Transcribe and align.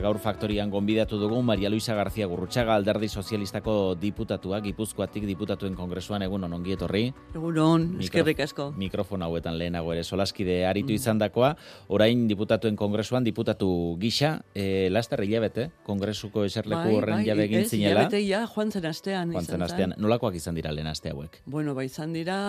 Gaur 0.00 0.16
faktorian 0.16 0.70
gonbidatu 0.72 1.18
dugu 1.20 1.42
Maria 1.44 1.68
Luisa 1.68 1.92
García 1.92 2.24
Gurrutxaga 2.24 2.72
alderdi 2.72 3.08
sozialistako 3.12 3.94
diputatua, 4.00 4.62
Gipuzkoatik 4.64 5.26
diputatuen 5.28 5.74
kongresuan 5.76 6.24
egun 6.24 6.46
on 6.48 6.54
ongi 6.56 6.72
etorri. 6.72 7.02
Egun 7.34 7.58
on, 7.60 7.84
eskerrik 8.00 8.40
asko. 8.40 8.70
Mikrofon 8.80 9.26
hauetan 9.26 9.58
lehenago 9.60 9.92
ere 9.92 10.00
solaskide 10.00 10.62
aritu 10.64 10.94
mm. 10.94 11.02
izandakoa, 11.02 11.50
orain 11.92 12.24
diputatuen 12.30 12.80
kongresuan 12.80 13.28
diputatu 13.28 13.68
gisa, 14.00 14.38
e, 14.54 14.88
laster 14.88 15.20
hilabete, 15.26 15.68
kongresuko 15.84 16.46
eserleku 16.48 16.80
bai, 16.80 16.96
horren 16.96 17.18
bai, 17.18 17.28
jabe 17.28 17.44
egin 17.50 17.68
zinela. 17.68 18.06
Hilabete 18.06 18.24
ja, 18.24 18.46
joan 18.54 18.72
zen 18.72 18.88
astean. 18.88 19.36
Joan 19.36 19.52
zen 19.52 19.68
astean, 19.68 19.96
nolakoak 20.00 20.40
izan 20.40 20.56
dira 20.56 20.72
lehen 20.72 20.88
aste 20.88 21.12
hauek? 21.12 21.42
Bueno, 21.44 21.76
bai 21.76 21.90
izan 21.92 22.16
dira 22.16 22.40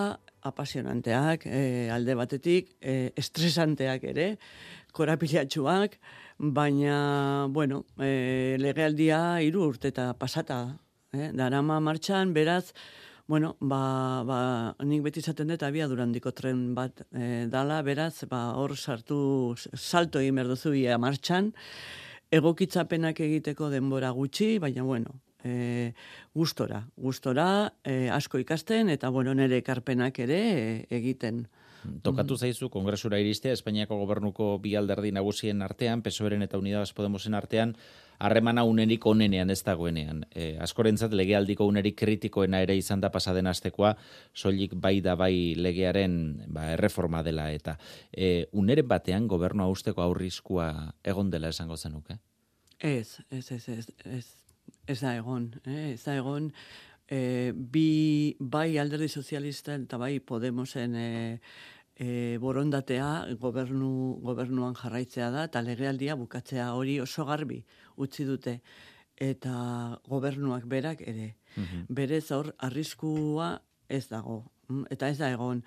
apasionanteak, 0.47 1.49
e, 1.51 1.89
alde 1.91 2.15
batetik, 2.15 2.77
e, 2.79 3.11
estresanteak 3.19 4.07
ere, 4.15 4.31
korapilatxuak, 4.95 5.99
baina, 6.41 7.45
bueno, 7.49 7.85
e, 8.01 8.57
legealdia 8.57 9.41
hiru 9.45 9.67
urte 9.69 9.91
eta 9.91 10.07
pasata, 10.17 10.79
eh? 11.13 11.29
darama 11.37 11.79
martxan, 11.79 12.33
beraz, 12.33 12.73
bueno, 13.27 13.57
ba, 13.61 14.23
ba, 14.25 14.39
nik 14.81 15.03
beti 15.05 15.21
izaten 15.21 15.53
dut 15.53 15.61
abia 15.61 15.85
durandiko 15.87 16.33
tren 16.33 16.73
bat 16.73 17.03
e, 17.13 17.45
dala, 17.45 17.83
beraz, 17.85 18.25
ba, 18.25 18.55
hor 18.57 18.73
sartu 18.75 19.53
salto 19.77 20.19
egin 20.19 20.41
berduzu 20.41 20.73
ia 20.73 20.97
martxan, 20.97 21.53
egokitzapenak 22.33 23.21
egiteko 23.21 23.69
denbora 23.69 24.09
gutxi, 24.09 24.57
baina, 24.57 24.81
bueno, 24.81 25.21
e, 25.45 25.93
gustora, 26.33 26.81
gustora, 26.97 27.47
e, 27.85 28.09
asko 28.09 28.41
ikasten, 28.41 28.89
eta, 28.89 29.13
bueno, 29.13 29.37
nire 29.37 29.61
ekarpenak 29.61 30.17
ere 30.25 30.41
e, 30.41 30.69
egiten. 30.89 31.45
Tokatu 32.03 32.37
zaizu 32.37 32.69
kongresura 32.69 33.19
iristea 33.19 33.55
Espainiako 33.55 33.97
gobernuko 33.97 34.57
bi 34.61 34.75
alderdi 34.75 35.11
nagusien 35.11 35.61
artean, 35.61 36.03
PSOEren 36.05 36.45
eta 36.45 36.59
Unidas 36.61 36.93
Podemosen 36.93 37.33
artean, 37.33 37.75
harremana 38.21 38.63
unerik 38.67 39.05
onenean 39.09 39.49
ez 39.49 39.61
dagoenean. 39.65 40.25
E, 40.29 40.55
askorentzat 40.61 41.13
legealdiko 41.17 41.65
unerik 41.65 41.97
kritikoena 41.97 42.61
ere 42.61 42.75
izan 42.77 43.01
da 43.01 43.09
pasaden 43.13 43.49
astekoa, 43.49 43.95
soilik 44.33 44.75
bai 44.75 44.99
da 45.01 45.15
bai 45.17 45.55
legearen 45.57 46.19
ba, 46.53 46.71
erreforma 46.75 47.23
dela 47.25 47.49
eta 47.51 47.77
e, 48.11 48.45
uneren 48.51 48.87
batean 48.87 49.27
gobernu 49.31 49.69
usteko 49.71 50.05
aurrizkua 50.05 50.69
egon 51.03 51.33
dela 51.33 51.49
esango 51.49 51.77
zenuke? 51.77 52.19
Ez, 52.79 53.19
ez, 53.29 53.51
ez, 53.51 53.67
ez, 53.69 53.89
ez, 54.05 54.25
ez 54.87 54.99
da 55.01 55.15
egon, 55.17 55.51
eh? 55.65 55.93
ez 55.93 56.03
da 56.03 56.15
egon, 56.17 56.51
e, 57.11 57.51
bi 57.53 58.35
bai 58.39 58.77
alderdi 58.79 59.09
sozialista 59.09 59.75
eta 59.75 59.99
bai 59.99 60.19
Podemosen 60.19 60.95
e, 60.95 61.09
e, 61.95 62.37
borondatea 62.39 63.35
gobernu, 63.41 63.91
gobernuan 64.23 64.77
jarraitzea 64.79 65.29
da 65.35 65.45
eta 65.49 65.61
legealdia 65.65 66.15
bukatzea 66.15 66.71
hori 66.73 66.99
oso 67.03 67.27
garbi 67.27 67.61
utzi 67.97 68.25
dute 68.25 68.61
eta 69.21 69.99
gobernuak 70.09 70.65
berak 70.65 71.03
ere. 71.05 71.35
Mm 71.57 71.85
Berez 71.89 72.31
hor 72.31 72.53
arriskua 72.57 73.59
ez 73.89 74.07
dago 74.07 74.45
mm, 74.69 74.87
eta 74.95 75.09
ez 75.11 75.17
da 75.19 75.29
egon 75.35 75.65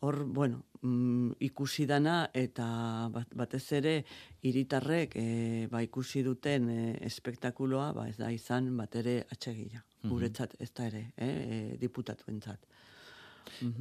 hor, 0.00 0.24
bueno, 0.24 0.64
mm, 0.82 1.32
ikusi 1.40 1.86
dana 1.86 2.30
eta 2.34 2.66
batez 3.12 3.64
ere 3.78 3.94
hiritarrek 4.42 5.16
e, 5.16 5.26
ba, 5.70 5.82
ikusi 5.84 6.22
duten 6.24 6.68
e, 6.70 6.80
espektakuloa 7.06 7.92
ba, 7.96 8.08
ez 8.08 8.16
da 8.16 8.30
izan 8.32 8.72
bat 8.76 8.96
ere 8.96 9.20
atxegia. 9.28 9.84
Mhm. 10.02 10.12
Guretzat 10.12 10.56
ez 10.58 10.70
da 10.72 10.86
ere, 10.88 11.04
e, 11.16 11.26
e, 11.26 11.60
diputatuentzat. 11.80 12.66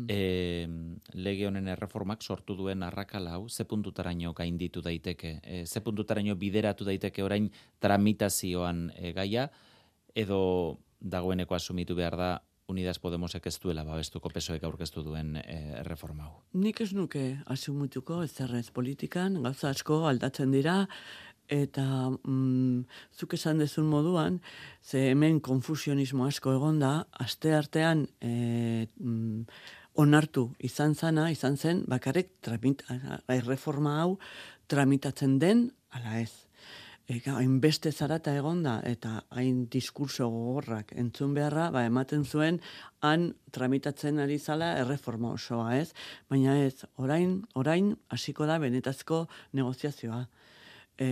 E, 0.09 0.67
lege 1.13 1.45
honen 1.47 1.67
erreformak 1.71 2.23
sortu 2.23 2.55
duen 2.57 2.83
arrakala 2.83 3.37
hau, 3.37 3.47
ze 3.49 3.63
puntutaraino 3.69 4.33
gainditu 4.33 4.81
daiteke, 4.81 5.39
e, 5.43 5.65
ze 5.65 5.81
puntutaraino 5.81 6.35
bideratu 6.35 6.87
daiteke 6.87 7.23
orain 7.23 7.49
tramitazioan 7.79 8.89
e, 8.95 9.13
gaia, 9.13 9.49
edo 10.15 10.79
dagoeneko 10.99 11.55
asumitu 11.55 11.95
behar 11.95 12.17
da 12.17 12.31
Unidas 12.69 12.99
Podemosek 13.01 13.47
ez 13.49 13.55
duela 13.61 13.83
babestuko 13.87 14.29
pesoek 14.33 14.63
aurkeztu 14.63 15.03
duen 15.05 15.35
e, 15.41 15.57
erreforma 15.81 16.27
hau. 16.27 16.35
Nik 16.53 16.81
ez 16.85 16.91
nuke 16.93 17.23
asumituko 17.49 18.21
ez 18.23 18.31
zerrez 18.31 18.69
politikan, 18.75 19.41
gauza 19.43 19.71
asko 19.73 20.03
aldatzen 20.09 20.53
dira, 20.53 20.83
eta 21.49 21.85
mm, 22.11 22.85
zuk 23.17 23.33
esan 23.33 23.61
dezun 23.63 23.89
moduan, 23.89 24.37
ze 24.85 25.09
hemen 25.09 25.39
konfusionismo 25.41 26.27
asko 26.29 26.53
egonda, 26.53 26.93
aste 27.25 27.55
artean 27.57 28.05
e, 28.21 28.85
mm, 28.99 29.47
onartu 29.99 30.51
izan 30.63 30.93
zana, 30.95 31.29
izan 31.33 31.57
zen, 31.57 31.83
bakarrik 31.89 32.31
erreforma 33.27 33.99
hau 34.03 34.13
tramitatzen 34.69 35.39
den, 35.41 35.71
ala 35.89 36.19
ez. 36.21 36.48
Eka, 37.09 37.39
hainbeste 37.39 37.89
zarata 37.89 38.35
egonda 38.37 38.75
eta 38.85 39.23
hain 39.33 39.63
diskurso 39.73 40.27
gogorrak 40.29 40.91
entzun 41.01 41.31
beharra, 41.33 41.71
ba, 41.73 41.81
ematen 41.89 42.21
zuen 42.21 42.59
han 43.01 43.31
tramitatzen 43.55 44.21
ari 44.21 44.37
zala 44.37 44.75
erreforma 44.83 45.31
osoa, 45.33 45.71
ez? 45.79 45.89
Baina 46.29 46.59
ez, 46.61 46.85
orain, 47.01 47.39
orain 47.57 47.95
hasiko 48.13 48.45
da 48.45 48.59
benetazko 48.61 49.23
negoziazioa. 49.57 50.21
E, 51.01 51.09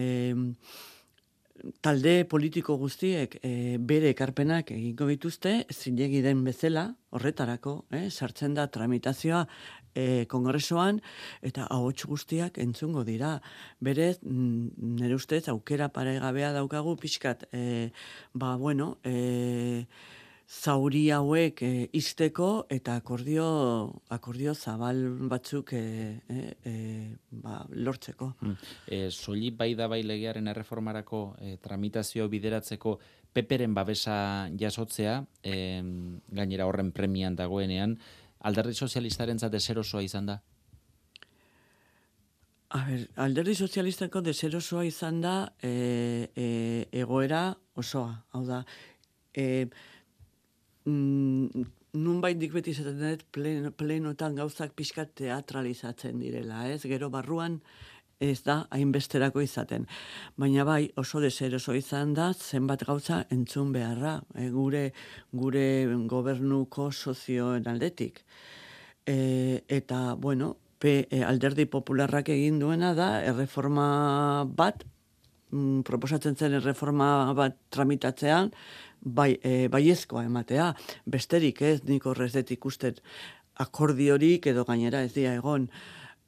talde 1.82 2.14
politiko 2.30 2.78
guztiek 2.78 3.40
e, 3.42 3.52
bere 3.82 4.12
ekarpenak 4.14 4.70
egingo 4.76 5.08
dituzte, 5.10 5.64
zinegi 5.74 6.22
den 6.22 6.44
bezala, 6.46 6.92
horretarako, 7.18 7.74
eh, 7.90 8.10
sartzen 8.12 8.54
da 8.54 8.68
tramitazioa 8.70 9.46
e, 9.98 10.26
kongresoan 10.30 11.02
eta 11.46 11.66
ahots 11.74 12.06
guztiak 12.06 12.62
entzungo 12.62 13.04
dira. 13.08 13.38
Berez, 13.82 14.20
nire 14.22 15.18
ustez, 15.18 15.48
aukera 15.50 15.90
paregabea 15.94 16.54
daukagu 16.56 16.96
pixkat, 17.02 17.48
e, 17.52 17.90
ba, 18.34 18.56
bueno, 18.62 18.98
e, 19.04 19.88
zauri 20.48 21.10
hauek 21.12 21.62
e, 21.66 21.72
izteko 22.00 22.68
eta 22.72 22.96
akordio, 23.02 23.48
akordio 24.16 24.54
zabal 24.56 25.02
batzuk 25.28 25.74
e, 25.76 25.84
e, 26.30 26.38
e, 26.64 26.74
ba, 27.44 27.60
lortzeko. 27.76 28.32
Hmm. 28.40 28.56
E, 28.88 29.10
Soli 29.12 29.52
bai 29.52 29.74
da 29.76 29.90
bai 29.92 30.04
legearen 30.08 30.48
erreformarako 30.48 31.22
e, 31.42 31.58
tramitazio 31.64 32.30
bideratzeko 32.32 32.98
peperen 33.36 33.76
babesa 33.76 34.48
jasotzea, 34.58 35.20
e, 35.44 35.58
gainera 36.32 36.66
horren 36.66 36.94
premian 36.96 37.36
dagoenean, 37.36 37.98
alderdi 38.48 38.74
sozialistaren 38.74 39.40
zate 39.40 39.60
osoa 39.80 40.02
izan 40.02 40.32
da? 40.32 40.40
A 42.76 42.84
ber, 42.84 43.06
alderdi 43.24 43.56
sozialistako 43.56 44.22
deserosoa 44.22 44.84
izan 44.84 45.22
da 45.24 45.36
e, 45.64 45.72
e, 46.36 46.48
egoera 47.00 47.54
osoa. 47.80 48.12
Hau 48.36 48.44
da, 48.46 48.64
e, 49.34 49.68
mm, 50.86 51.64
nun 52.04 52.20
bain 52.22 52.40
dikbeti 52.40 52.74
zaten 52.76 53.00
dut 53.00 53.24
plenotan 53.80 54.36
gauzak 54.36 54.76
pixkat 54.76 55.16
teatralizatzen 55.22 56.20
direla, 56.20 56.66
ez? 56.68 56.82
Gero 56.84 57.10
barruan 57.14 57.62
ez 58.20 58.42
da 58.44 58.66
hainbesterako 58.74 59.42
izaten. 59.46 59.86
Baina 60.38 60.66
bai 60.66 60.90
oso 60.98 61.22
deseroso 61.22 61.76
izan 61.78 62.14
da 62.18 62.32
zenbat 62.34 62.84
gauza 62.88 63.24
entzun 63.34 63.72
beharra 63.74 64.18
e, 64.36 64.50
gure 64.50 64.92
gure 65.32 65.66
gobernuko 66.10 66.92
sozioen 66.92 67.68
aldetik. 67.68 68.24
E, 69.06 69.64
eta, 69.68 70.16
bueno, 70.16 70.56
pe, 70.80 71.08
e, 71.12 71.24
alderdi 71.24 71.66
popularrak 71.66 72.30
egin 72.34 72.60
duena 72.60 72.94
da 72.98 73.22
erreforma 73.24 74.46
bat, 74.50 74.84
mm, 75.52 75.82
proposatzen 75.88 76.36
zen 76.36 76.58
erreforma 76.58 77.34
bat 77.38 77.56
tramitatzean, 77.70 78.52
bai, 79.02 79.38
e, 79.44 79.68
baiezkoa 79.70 80.26
ematea. 80.26 80.74
Besterik 81.06 81.62
ez, 81.62 81.84
nik 81.86 82.06
horrez 82.06 82.34
dut 82.34 82.52
ikusten 82.52 82.98
akordiorik 83.58 84.46
edo 84.48 84.66
gainera 84.66 85.04
ez 85.06 85.14
dira 85.14 85.34
egon. 85.38 85.70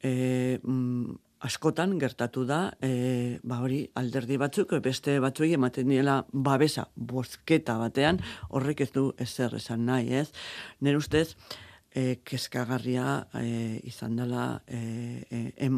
E, 0.02 0.60
mm, 0.64 1.18
askotan 1.40 1.96
gertatu 2.00 2.44
da, 2.46 2.60
e, 2.84 3.40
ba 3.44 3.62
hori 3.64 3.80
alderdi 4.00 4.38
batzuk, 4.40 4.74
beste 4.84 5.20
batzuei 5.24 5.54
ematen 5.56 5.88
diela 5.88 6.20
babesa, 6.34 6.90
bozketa 6.96 7.78
batean, 7.80 8.20
horrek 8.50 8.84
ez 8.84 8.92
du 8.92 9.10
ezer 9.18 9.56
esan 9.56 9.86
nahi, 9.88 10.12
ez? 10.20 10.28
Nire 10.84 11.00
ustez, 11.00 11.38
e, 11.96 12.20
keskagarria 12.28 13.30
e, 13.40 13.80
izan 13.88 14.20
dela 14.20 14.62
e, 14.68 15.24
e, 15.32 15.72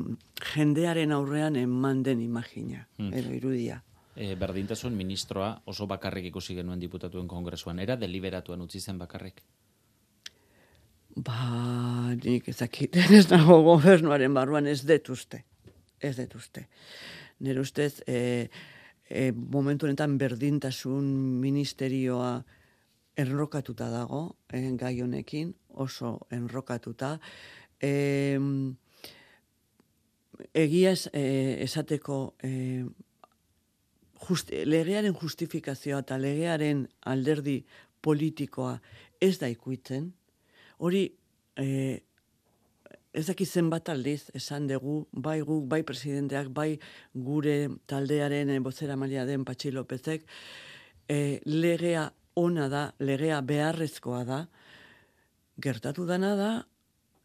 jendearen 0.54 1.14
aurrean 1.14 1.60
eman 1.62 2.02
den 2.04 2.26
imagina, 2.26 2.88
hmm. 2.98 3.14
edo 3.14 3.38
irudia. 3.38 3.82
E, 4.16 4.34
berdintasun 4.36 4.98
ministroa 4.98 5.54
oso 5.70 5.86
bakarrik 5.88 6.32
ikusi 6.32 6.58
genuen 6.58 6.82
diputatuen 6.82 7.30
kongresuan, 7.30 7.80
era 7.80 7.96
deliberatuan 8.02 8.66
utzi 8.66 8.82
zen 8.82 8.98
bakarrik? 8.98 9.44
Ba, 11.22 12.16
nik 12.18 12.50
ezakiten 12.50 13.14
ez 13.20 13.28
nago 13.30 13.62
gobernuaren 13.68 14.34
barruan 14.34 14.66
ez 14.66 14.82
detuzte 14.88 15.46
ez 16.02 16.16
dut 16.18 16.36
uste. 16.36 16.68
Nire 17.40 17.62
ustez, 17.62 18.02
e, 18.08 18.50
e, 19.10 19.32
momentu 19.32 19.88
honetan 19.88 20.18
berdintasun 20.18 21.06
ministerioa 21.42 22.34
enrokatuta 23.22 23.90
dago, 23.92 24.38
e, 24.52 24.62
gai 24.80 25.02
honekin, 25.02 25.54
oso 25.70 26.20
enrokatuta. 26.32 27.18
E, 27.82 28.38
egia 30.54 30.92
ez, 30.92 31.08
e, 31.14 31.24
esateko 31.66 32.36
e, 32.44 32.84
legearen 34.66 35.16
justifikazioa 35.18 36.04
eta 36.06 36.18
legearen 36.22 36.86
alderdi 37.10 37.62
politikoa 38.02 38.78
ez 39.22 39.38
da 39.42 39.50
ikuitzen, 39.52 40.12
hori 40.82 41.04
e, 41.58 41.66
ez 43.14 43.26
daki 43.28 43.46
zenbat 43.46 43.90
aldiz 43.92 44.32
esan 44.38 44.68
dugu, 44.68 45.06
bai 45.12 45.42
guk, 45.42 45.68
bai 45.68 45.82
presidenteak, 45.84 46.50
bai 46.56 46.80
gure 47.14 47.58
taldearen 47.88 48.50
e, 48.50 48.60
bozera 48.64 48.96
malia 48.96 49.26
den 49.26 49.46
Patxi 49.46 49.72
Lopezek, 49.72 50.26
e, 51.08 51.42
legea 51.46 52.08
ona 52.40 52.70
da, 52.72 52.86
legea 53.00 53.42
beharrezkoa 53.42 54.24
da, 54.26 54.42
gertatu 55.62 56.06
dana 56.08 56.36
da, 56.40 56.52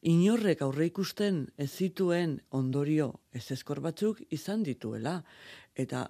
inorrek 0.06 0.62
aurre 0.62 0.86
ikusten 0.86 1.46
ez 1.58 1.70
zituen 1.70 2.36
ondorio 2.54 3.12
ez 3.34 3.46
ezkor 3.54 3.80
batzuk 3.82 4.20
izan 4.30 4.62
dituela. 4.66 5.20
Eta 5.74 6.06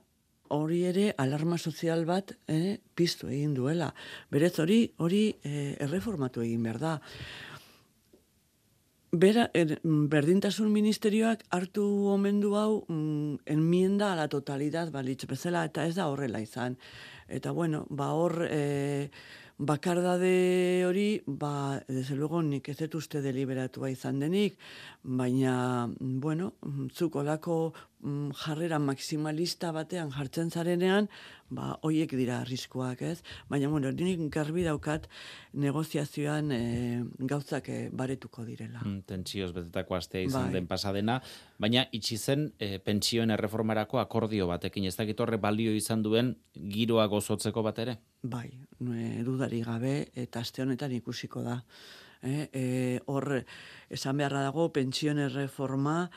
hori 0.55 0.83
ere 0.87 1.11
alarma 1.19 1.59
sozial 1.59 2.05
bat 2.07 2.33
eh, 2.47 2.79
piztu 2.95 3.31
egin 3.33 3.55
duela. 3.55 3.93
Berez 4.31 4.55
hori 4.63 4.81
hori 5.03 5.25
eh, 5.43 5.75
erreformatu 5.83 6.45
egin 6.45 6.63
behar 6.67 6.79
da. 6.83 6.95
Bera, 9.13 9.47
er, 9.55 9.79
berdintasun 9.85 10.73
ministerioak 10.73 11.45
hartu 11.55 11.85
omendu 12.11 12.57
hau 12.59 12.85
mm, 12.89 13.47
enmienda 13.47 14.13
a 14.13 14.17
la 14.19 14.27
totalidad 14.29 14.91
balitz 14.91 15.27
bezala 15.31 15.65
eta 15.65 15.87
ez 15.87 15.95
da 15.95 16.09
horrela 16.11 16.41
izan. 16.41 16.79
Eta 17.29 17.53
bueno, 17.53 17.87
ba 17.91 18.13
hor... 18.13 18.47
Eh, 18.51 19.11
bakardade 19.59 20.85
hori, 20.85 21.23
ba, 21.27 21.83
desde 21.89 22.15
luego, 22.15 22.43
nik 22.43 22.69
ez 22.69 22.95
uste 22.95 23.23
deliberatua 23.23 23.91
izan 23.91 24.21
denik, 24.21 24.59
baina, 25.03 25.89
bueno, 25.99 26.53
zuk 26.93 27.17
olako 27.17 27.73
mm, 28.07 28.37
jarrera 28.45 28.79
maximalista 28.79 29.73
batean 29.75 30.13
jartzen 30.15 30.51
zarenean, 30.51 31.09
ba, 31.51 31.73
hoiek 31.87 32.15
dira 32.19 32.41
arriskuak, 32.43 33.03
ez? 33.03 33.21
Baina, 33.51 33.69
bueno, 33.73 33.91
nik 33.93 34.23
garbi 34.33 34.65
daukat 34.67 35.09
negoziazioan 35.55 36.53
e, 36.55 36.61
gauzak 37.19 37.71
e, 37.71 37.79
baretuko 37.93 38.47
direla. 38.47 38.83
Mm, 38.85 39.05
tentsioz 39.11 39.51
betetako 39.57 39.99
astea 39.99 40.27
izan 40.27 40.49
bai. 40.49 40.55
den 40.57 40.71
pasadena, 40.71 41.21
baina 41.63 41.87
itxi 41.97 42.19
zen 42.19 42.49
e, 42.59 42.79
pentsioen 42.79 43.35
erreformarako 43.35 44.01
akordio 44.03 44.49
batekin, 44.51 44.87
ez 44.87 44.97
dakit 44.97 45.21
horre 45.21 45.41
balio 45.43 45.75
izan 45.75 46.03
duen 46.07 46.35
giroa 46.55 47.07
gozotzeko 47.13 47.63
bat 47.67 47.85
ere? 47.85 47.99
Bai, 48.23 48.49
nue, 48.81 49.23
dudari 49.27 49.63
gabe, 49.67 49.97
eta 50.15 50.43
aste 50.43 50.65
honetan 50.65 50.95
ikusiko 50.97 51.45
da. 51.47 51.61
E, 52.23 52.49
e, 52.53 52.65
hor, 53.07 53.29
esan 53.93 54.17
beharra 54.19 54.41
dago, 54.43 54.71
pentsioen 54.75 55.21
erreforma, 55.29 56.09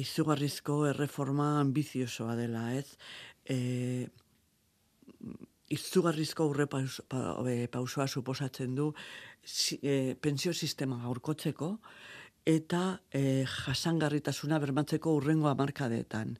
izugarrizko 0.00 0.84
erreforma 0.90 1.60
ambiziosoa 1.60 2.34
dela, 2.38 2.66
ez? 2.74 2.96
E, 3.44 4.06
izugarrizko 5.74 6.46
aurre 6.46 6.66
pausoa 7.72 8.06
suposatzen 8.06 8.74
du 8.74 8.90
e, 9.80 10.14
pensio 10.20 10.52
sistema 10.52 10.98
gaurkotzeko 11.02 11.70
eta 12.44 13.00
e, 13.08 13.44
jasangarritasuna 13.48 14.58
bermatzeko 14.60 15.14
urrengo 15.16 15.48
amarkadeetan. 15.48 16.36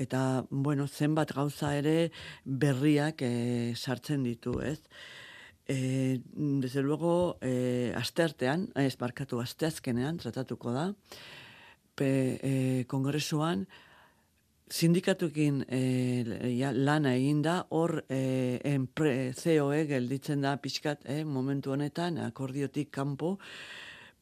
Eta, 0.00 0.44
bueno, 0.48 0.86
zenbat 0.88 1.34
gauza 1.36 1.74
ere 1.76 2.10
berriak 2.44 3.20
e, 3.22 3.32
sartzen 3.76 4.24
ditu, 4.24 4.56
ez? 4.64 4.80
E, 5.68 6.20
desde 6.32 6.80
luego, 6.80 7.36
e, 7.42 7.92
asteartean, 7.96 8.70
ez 8.80 8.96
barkatu 8.96 9.42
asteazkenean, 9.44 10.16
tratatuko 10.24 10.72
da, 10.72 10.88
pe, 12.02 12.10
e, 12.42 12.84
kongresuan, 12.90 13.66
sindikatukin 14.72 15.62
e, 15.68 15.80
lana 16.72 17.14
egin 17.14 17.42
da, 17.44 17.60
hor 17.70 18.00
e, 18.08 18.58
enpre, 18.72 19.32
COE 19.38 19.84
gelditzen 19.90 20.42
da 20.42 20.56
pixkat 20.58 21.06
e, 21.06 21.22
momentu 21.28 21.74
honetan, 21.76 22.18
akordiotik 22.26 22.90
kanpo, 22.94 23.36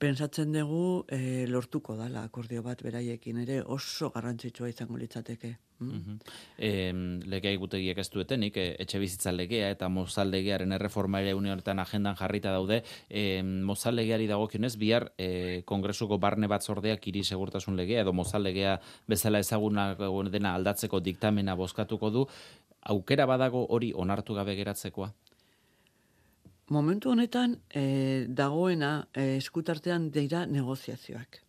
pensatzen 0.00 0.54
dugu 0.54 1.04
e, 1.12 1.46
lortuko 1.48 1.94
dala 1.98 2.22
akordio 2.24 2.62
bat 2.64 2.80
beraiekin 2.82 3.42
ere 3.42 3.58
oso 3.60 4.08
garrantzitsua 4.14 4.70
izango 4.72 4.96
litzateke. 4.96 5.50
Mm 5.80 5.90
-hmm. 5.90 6.16
e, 6.58 7.28
legea 7.28 7.52
ez 8.00 8.10
duetenik, 8.10 8.56
e, 8.56 8.76
etxe 8.78 8.98
bizitza 8.98 9.32
legea 9.32 9.70
eta 9.70 9.88
mozal 9.88 10.30
legearen 10.30 10.72
erreforma 10.72 11.20
ere 11.20 11.34
honetan 11.34 11.78
agendan 11.78 12.16
jarrita 12.16 12.50
daude. 12.50 12.82
E, 13.08 13.42
mozal 13.42 13.94
legeari 13.96 14.26
dagokionez, 14.26 14.76
bihar 14.76 15.12
e, 15.18 15.62
kongresuko 15.64 16.18
barne 16.18 16.46
batzordeak 16.48 17.06
iri 17.06 17.24
segurtasun 17.24 17.76
legea 17.76 18.00
edo 18.00 18.12
mozal 18.12 18.42
legea 18.42 18.80
bezala 19.06 19.38
ezaguna 19.38 19.94
dena 20.30 20.54
aldatzeko 20.54 21.00
diktamena 21.00 21.54
bozkatuko 21.54 22.10
du. 22.10 22.26
Aukera 22.82 23.26
badago 23.26 23.66
hori 23.68 23.92
onartu 23.94 24.34
gabe 24.34 24.56
geratzekoa? 24.56 25.12
Momentu 26.70 27.10
honetan 27.10 27.58
e, 27.74 28.26
dagoena 28.28 29.08
e, 29.12 29.36
eskutartean 29.40 30.08
deira 30.14 30.46
negoziazioak. 30.46 31.40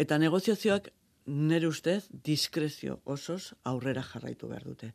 Eta 0.00 0.18
negoziazioak 0.18 0.88
nere 1.30 1.68
ustez 1.68 2.08
diskrezio 2.10 3.00
osoz 3.04 3.52
aurrera 3.68 4.02
jarraitu 4.02 4.48
behar 4.48 4.64
dute. 4.64 4.92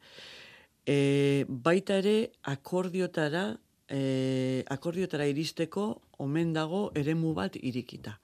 E, 0.86 1.46
baita 1.48 2.00
ere 2.02 2.32
akordiotara 2.52 3.46
e, 3.88 4.64
akordiotara 4.70 5.28
iristeko 5.30 5.88
omen 6.26 6.54
dago 6.54 6.90
eremu 6.98 7.34
bat 7.38 7.58
irikita. 7.62 8.18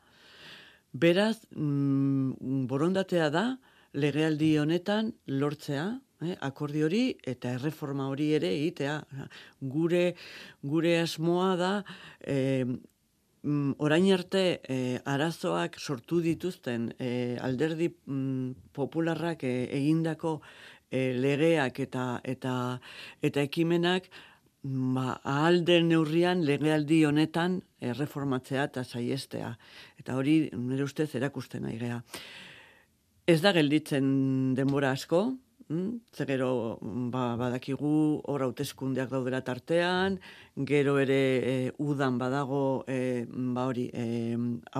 Beraz, 0.92 1.38
mm, 1.56 2.66
borondatea 2.68 3.30
da 3.30 3.46
legealdi 3.94 4.58
honetan 4.58 5.12
lortzea, 5.28 5.88
eh, 6.22 6.36
akordi 6.40 6.84
hori 6.84 7.04
eta 7.28 7.56
erreforma 7.58 8.08
hori 8.12 8.32
ere 8.38 8.54
egitea. 8.56 8.96
Gure, 9.62 10.16
gure 10.64 10.96
asmoa 11.02 11.56
da 11.60 11.74
eh, 12.22 12.66
orain 13.78 14.12
arte 14.14 14.62
eh, 14.70 15.00
arazoak 15.06 15.80
sortu 15.80 16.22
dituzten 16.22 16.92
eh, 17.00 17.38
alderdi 17.42 17.90
mm, 17.90 18.72
popularrak 18.74 19.44
eh, 19.44 19.68
egindako 19.78 20.42
eh, 20.92 21.14
legeak 21.18 21.80
eta, 21.80 22.06
eta, 22.24 22.54
eta 23.22 23.42
ekimenak 23.42 24.12
ba, 24.62 25.18
ahalden 25.24 25.90
neurrian 25.90 26.46
legealdi 26.46 27.04
honetan 27.06 27.62
erreformatzea 27.82 28.70
eta 28.70 28.84
saiestea. 28.84 29.56
Eta 29.98 30.16
hori 30.16 30.52
nire 30.54 30.86
ustez 30.86 31.10
erakusten 31.16 31.66
gea. 31.80 32.02
Ez 33.28 33.42
da 33.42 33.52
gelditzen 33.54 34.56
denbora 34.58 34.92
asko, 34.92 35.26
Mm, 35.72 36.02
ze 36.12 36.26
gero 36.28 36.80
ba, 37.14 37.38
badakigu 37.40 38.20
hor 38.28 38.44
hauteskundeak 38.44 39.12
daudera 39.14 39.40
tartean, 39.48 40.18
gero 40.72 40.98
ere 41.00 41.20
e, 41.52 41.54
udan 41.80 42.18
badago 42.20 42.84
e, 42.92 43.24
ba 43.56 43.68
hori 43.70 43.86
e, 43.94 44.08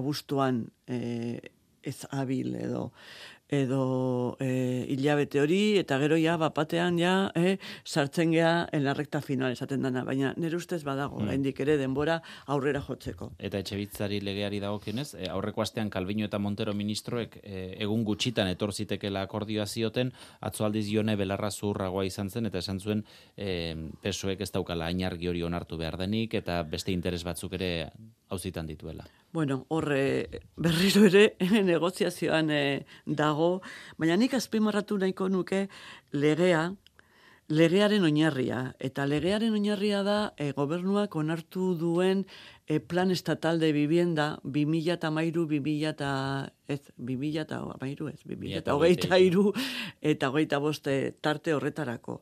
abustuan 0.02 0.66
e, 0.88 1.40
ez 1.82 1.96
abil 2.12 2.58
edo 2.60 2.90
edo 3.52 4.38
e, 4.40 4.86
hilabete 4.88 5.42
hori, 5.42 5.78
eta 5.78 5.98
gero 6.00 6.16
ja, 6.18 6.38
bapatean 6.40 6.98
ja, 6.98 7.16
e, 7.36 7.58
sartzen 7.84 8.32
gea 8.32 8.70
en 8.72 8.86
la 8.86 8.94
recta 8.96 9.20
final 9.22 9.52
esaten 9.52 9.84
dana, 9.84 10.06
baina 10.08 10.32
nire 10.40 10.56
ustez 10.56 10.82
badago, 10.88 11.20
mm. 11.20 11.52
ere 11.66 11.76
denbora 11.78 12.22
aurrera 12.48 12.82
jotzeko. 12.82 13.34
Eta 13.38 13.60
etxe 13.60 13.76
bitzari 13.76 14.22
legeari 14.24 14.62
dago 14.64 14.80
kinez, 14.80 15.14
e, 15.20 15.28
aurreko 15.30 15.62
astean 15.62 15.92
Kalbino 15.92 16.26
eta 16.26 16.40
Montero 16.40 16.74
ministroek 16.74 17.42
e, 17.44 17.76
egun 17.84 18.06
gutxitan 18.08 18.48
etorzitekela 18.48 19.26
akordioa 19.28 19.68
zioten, 19.68 20.14
atzo 20.40 20.66
aldiz 20.66 20.88
jone 20.88 21.18
belarra 21.20 21.52
zurragoa 21.52 22.06
izan 22.08 22.32
zen, 22.32 22.48
eta 22.48 22.64
esan 22.64 22.80
zuen 22.80 23.04
e, 23.36 23.76
pesoek 24.02 24.40
ez 24.42 24.52
daukala 24.56 24.88
ainargi 24.88 25.28
hori 25.28 25.44
onartu 25.44 25.78
behar 25.78 26.00
denik, 26.00 26.40
eta 26.40 26.64
beste 26.64 26.96
interes 26.96 27.26
batzuk 27.28 27.60
ere 27.60 27.92
hauzitan 28.32 28.68
dituela. 28.68 29.06
Bueno, 29.32 29.66
horre 29.70 30.42
berriro 30.56 31.06
ere 31.08 31.36
negoziazioan 31.72 32.50
e, 32.52 32.64
dago, 33.06 33.60
baina 34.00 34.18
nik 34.20 34.34
azpimarratu 34.40 34.98
nahiko 35.00 35.28
nuke 35.30 35.68
legea, 36.16 36.70
legearen 37.52 38.08
oinarria. 38.08 38.62
Eta 38.80 39.06
legearen 39.08 39.54
oinarria 39.56 40.02
da 40.08 40.18
e, 40.40 40.52
gobernuak 40.56 41.16
onartu 41.20 41.74
duen 41.80 42.24
e, 42.68 42.80
plan 42.80 43.12
estatal 43.12 43.60
de 43.60 43.74
vivienda 43.76 44.38
2000 44.44 44.96
eta 44.96 45.12
mairu, 45.12 45.46
2000 45.50 45.92
eta 45.92 46.12
ez, 46.68 46.82
2000 46.98 47.44
eta 47.44 47.62
mairu 47.82 48.08
ez, 48.12 48.20
2000 48.24 48.64
eta 48.64 48.76
hogeita 48.76 49.20
iru 49.20 49.52
eta 50.02 50.32
hogeita 50.32 50.64
boste 50.64 50.98
tarte 51.22 51.56
horretarako. 51.56 52.22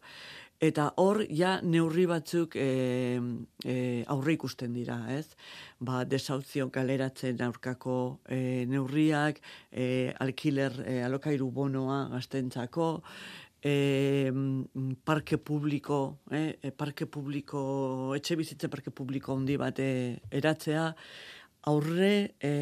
Eta 0.60 0.90
hor, 1.00 1.22
ja, 1.32 1.54
neurri 1.64 2.04
batzuk 2.04 2.58
e, 2.60 2.66
e, 3.64 3.76
aurre 4.12 4.34
ikusten 4.36 4.74
dira, 4.76 4.98
ez? 5.16 5.38
Ba, 5.80 6.02
desauzio 6.04 6.66
galeratzen 6.76 7.40
aurkako 7.46 7.94
e, 8.28 8.66
neurriak, 8.68 9.40
e, 9.72 9.86
alkiler, 10.20 10.76
e, 10.84 10.98
alokairu 11.08 11.48
bonoa 11.56 12.02
gaztentzako, 12.12 12.90
e, 13.64 14.34
parke 15.08 15.40
publiko, 15.40 16.02
e, 16.28 16.74
parke 16.76 17.08
publiko, 17.08 17.62
etxe 18.20 18.36
bizitze 18.36 18.68
parke 18.68 18.92
publiko 18.92 19.40
handi 19.40 19.56
bat 19.64 19.80
eratzea, 19.80 20.90
aurre, 21.72 22.14
e, 22.44 22.54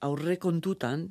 aurre 0.00 0.40
kontutan, 0.40 1.10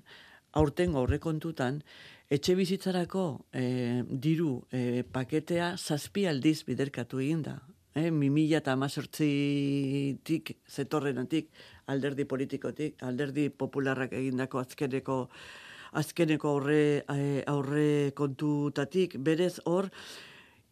aurtengo 0.58 1.04
aurre 1.04 1.22
kontutan, 1.22 1.84
etxe 2.29 2.55
bizitzarako 2.58 3.25
e, 3.53 4.03
diru 4.10 4.65
e, 4.72 5.03
paketea 5.03 5.75
zazpi 5.77 6.25
aldiz 6.27 6.63
biderkatu 6.65 7.22
egin 7.22 7.44
da. 7.46 7.60
E, 7.96 8.10
mimila 8.12 8.60
eta 8.60 8.74
amazortzitik, 8.75 10.55
zetorrenatik, 10.67 11.51
alderdi 11.88 12.25
politikotik, 12.25 12.98
alderdi 13.05 13.50
popularrak 13.50 14.13
egindako 14.17 14.60
azkeneko 14.60 15.20
azkeneko 15.96 16.50
aurre, 16.58 17.03
aurre 17.48 18.12
kontutatik, 18.17 19.15
berez 19.24 19.62
hor, 19.63 19.88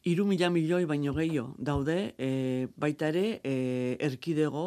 iru 0.04 0.26
mila 0.28 0.50
milioi 0.52 0.84
baino 0.84 1.14
gehiago 1.16 1.54
daude, 1.58 2.14
e, 2.20 2.68
baita 2.76 3.08
ere, 3.14 3.40
e, 3.40 3.96
erkidego, 4.04 4.66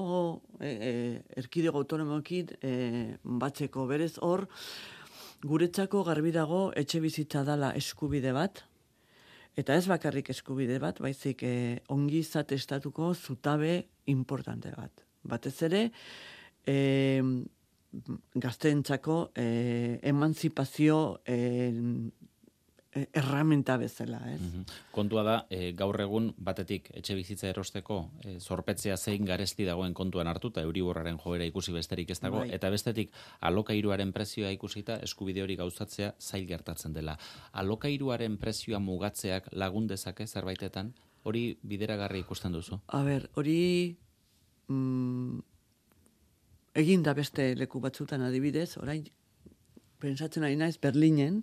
e, 0.61 1.21
erkidego 1.37 1.83
autonomokit 1.83 2.55
e, 2.63 2.73
batzeko 3.23 3.85
berez 3.91 4.15
hor, 4.25 4.47
guretzako 5.43 6.03
garbi 6.05 6.33
dago 6.33 6.71
etxe 6.77 7.01
bizitza 7.01 7.43
dala 7.45 7.73
eskubide 7.77 8.33
bat, 8.33 8.63
eta 9.57 9.75
ez 9.75 9.87
bakarrik 9.89 10.31
eskubide 10.31 10.79
bat, 10.79 11.01
baizik 11.01 11.43
e, 11.43 11.81
ongi 11.89 12.21
izate 12.25 12.55
estatuko 12.55 13.15
zutabe 13.15 13.87
importante 14.13 14.73
bat. 14.77 15.05
Batez 15.27 15.57
ere, 15.67 15.83
e, 16.67 16.77
gazteentzako 18.37 19.19
e, 19.35 19.47
emanzipazio 20.13 21.01
e, 21.25 21.37
E, 21.37 22.36
erramenta 23.13 23.77
bezala, 23.77 24.21
ez? 24.33 24.41
Mm 24.41 24.65
Kontua 24.97 25.23
da, 25.23 25.35
e, 25.53 25.73
gaur 25.77 25.99
egun 26.01 26.31
batetik 26.41 26.89
etxe 26.97 27.15
bizitza 27.19 27.51
erosteko 27.51 27.99
e, 28.25 28.39
zorpetzea 28.41 28.97
zein 28.97 29.27
garesti 29.29 29.67
dagoen 29.69 29.93
kontuan 29.95 30.27
hartuta 30.31 30.63
Euriborraren 30.65 31.19
joera 31.21 31.45
ikusi 31.45 31.75
besterik 31.75 32.11
ez 32.11 32.21
dago 32.21 32.39
bai. 32.39 32.51
eta 32.57 32.71
bestetik 32.73 33.13
alokairuaren 33.41 34.13
prezioa 34.13 34.51
ikusita 34.55 34.97
eskubide 35.05 35.43
hori 35.43 35.57
gauzatzea 35.57 36.15
zail 36.19 36.47
gertatzen 36.49 36.95
dela. 36.97 37.19
Alokairuaren 37.53 38.39
prezioa 38.39 38.81
mugatzeak 38.81 39.51
lagun 39.53 39.87
dezake 39.87 40.27
zerbaitetan 40.27 40.95
hori 41.25 41.59
bideragarri 41.63 42.23
ikusten 42.23 42.53
duzu. 42.53 42.81
A 42.89 43.03
ber, 43.05 43.29
hori 43.35 43.97
mm, 44.69 45.39
egin 46.75 47.03
da 47.03 47.15
beste 47.15 47.55
leku 47.59 47.81
batzutan 47.81 48.23
adibidez, 48.23 48.77
orain 48.79 49.05
pensatzen 50.03 50.45
ari 50.47 50.57
naiz 50.61 50.77
Berlinen, 50.79 51.43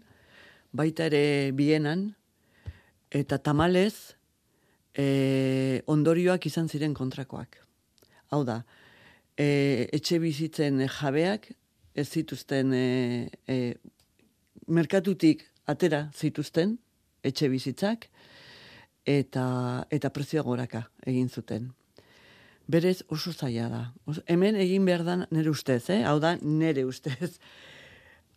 baita 0.73 1.07
ere 1.09 1.51
bienan, 1.55 2.11
eta 3.13 3.37
tamalez 3.37 4.15
e, 4.97 5.81
ondorioak 5.87 6.45
izan 6.49 6.69
ziren 6.69 6.93
kontrakoak. 6.97 7.59
Hau 8.33 8.41
da, 8.47 8.63
e, 9.37 9.89
etxe 9.93 10.19
bizitzen 10.21 10.81
jabeak 10.87 11.51
ez 11.93 12.07
zituzten 12.09 12.73
e, 12.73 12.85
e, 13.47 13.57
merkatutik 14.67 15.45
atera 15.69 16.07
zituzten 16.13 16.77
etxe 17.23 17.49
bizitzak 17.51 18.09
eta 19.05 19.45
eta 19.93 20.11
prezioa 20.15 20.43
goraka 20.43 20.87
egin 21.05 21.29
zuten. 21.29 21.71
Berez 22.67 23.03
oso 23.11 23.33
zaila 23.33 23.67
da. 23.69 23.83
hemen 24.27 24.55
egin 24.55 24.85
behar 24.85 25.03
da 25.03 25.15
nire 25.29 25.49
ustez, 25.49 25.89
eh? 25.89 26.03
hau 26.03 26.19
da 26.19 26.37
nire 26.41 26.85
ustez. 26.85 27.37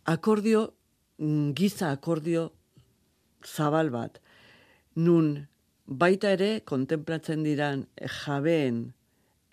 Akordio 0.05 0.73
giza 1.17 1.91
akordio 1.91 2.51
zabal 3.45 3.89
bat. 3.89 4.19
Nun 4.95 5.47
baita 5.87 6.31
ere 6.35 6.61
kontemplatzen 6.65 7.43
diran 7.43 7.85
jabeen 7.97 8.93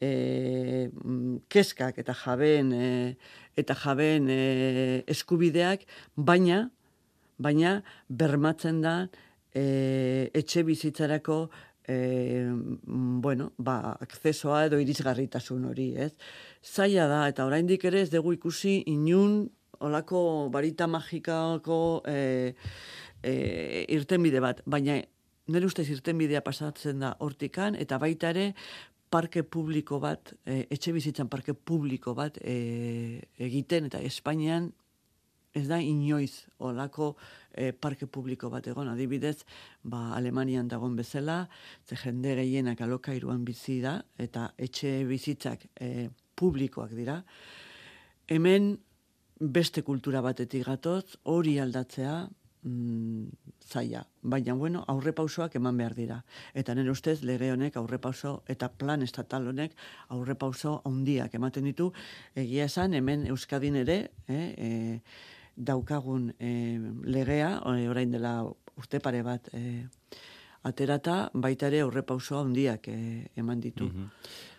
e, 0.01 0.89
keskak 1.49 1.99
eta 2.03 2.15
jabeen 2.25 2.73
e, 2.73 2.89
eta 3.57 3.77
jabeen 3.85 4.29
e, 4.29 4.41
eskubideak 5.07 5.87
baina 6.17 6.71
baina 7.39 7.83
bermatzen 8.09 8.83
da 8.83 8.97
e, 9.55 10.31
etxe 10.35 10.65
bizitzarako 10.67 11.49
e, 11.89 11.97
bueno, 13.25 13.53
ba, 13.59 13.97
akzesoa 14.01 14.65
edo 14.69 14.79
irisgarritasun 14.83 15.67
hori, 15.71 15.91
ez? 15.97 16.13
Zaila 16.65 17.07
da, 17.11 17.21
eta 17.29 17.47
oraindik 17.47 17.85
ere 17.85 18.03
ez 18.05 18.11
dugu 18.11 18.35
ikusi 18.39 18.81
inun 18.91 19.45
olako 19.81 20.49
barita 20.53 20.87
magikako 20.87 22.03
e, 22.07 22.55
e, 23.23 23.35
irtenbide 23.95 24.41
bat, 24.41 24.63
baina 24.67 25.01
nire 25.49 25.67
ustez 25.67 25.89
irtenbidea 25.93 26.41
pasatzen 26.45 27.03
da 27.05 27.15
hortikan, 27.21 27.77
eta 27.77 27.99
baita 27.99 28.31
ere 28.33 28.53
parke 29.15 29.45
publiko 29.45 30.01
bat, 30.03 30.33
e, 30.47 30.65
etxe 30.75 30.95
bizitzan 30.95 31.29
parke 31.31 31.55
publiko 31.55 32.15
bat 32.19 32.39
e, 32.43 33.21
egiten, 33.39 33.91
eta 33.91 34.01
Espainian 34.03 34.73
ez 35.55 35.69
da 35.69 35.79
inoiz 35.79 36.49
olako 36.67 37.13
e, 37.53 37.71
parke 37.73 38.09
publiko 38.11 38.51
bat 38.51 38.67
egon, 38.67 38.91
adibidez, 38.91 39.45
ba, 39.87 40.11
Alemanian 40.17 40.69
dagon 40.69 40.97
bezala, 40.99 41.45
ze 41.87 41.97
jende 42.01 42.35
gehienak 42.41 42.81
alokairuan 42.83 43.45
bizi 43.47 43.79
da, 43.85 44.01
eta 44.19 44.49
etxe 44.59 45.05
bizitzak 45.07 45.69
e, 45.79 46.09
publikoak 46.35 46.97
dira. 46.99 47.21
Hemen 48.27 48.75
beste 49.41 49.83
kultura 49.83 50.21
batetik 50.23 50.67
gatoz, 50.67 51.17
hori 51.25 51.59
aldatzea 51.59 52.29
mm, 52.63 53.25
zaila. 53.67 54.05
Baina, 54.23 54.55
bueno, 54.55 54.85
aurre 54.89 55.13
pausoak 55.13 55.57
eman 55.57 55.77
behar 55.77 55.95
dira. 55.95 56.19
Eta 56.55 56.75
nire 56.75 56.91
ustez, 56.91 57.23
lege 57.23 57.51
honek 57.53 57.77
aurre 57.77 57.99
pauso 57.99 58.43
eta 58.49 58.69
plan 58.69 59.03
estatal 59.03 59.49
honek 59.49 59.75
aurre 60.15 60.35
pauso 60.35 60.81
handiak 60.85 61.35
ematen 61.35 61.65
ditu. 61.71 61.91
Egia 62.35 62.69
esan, 62.71 62.95
hemen 62.95 63.27
Euskadin 63.27 63.77
ere, 63.83 63.99
eh, 64.29 64.45
e, 64.57 65.01
daukagun 65.57 66.33
e, 66.39 66.53
legea, 67.05 67.61
orain 67.71 68.11
dela 68.11 68.41
urte 68.77 68.99
pare 69.01 69.23
bat, 69.23 69.49
e, 69.55 69.85
aterata, 70.67 71.29
baita 71.35 71.69
ere 71.69 71.85
aurre 71.85 72.03
pauso 72.03 72.41
handiak 72.41 72.89
e, 72.89 72.99
eman 73.37 73.61
ditu. 73.61 73.91
Mm 73.91 74.11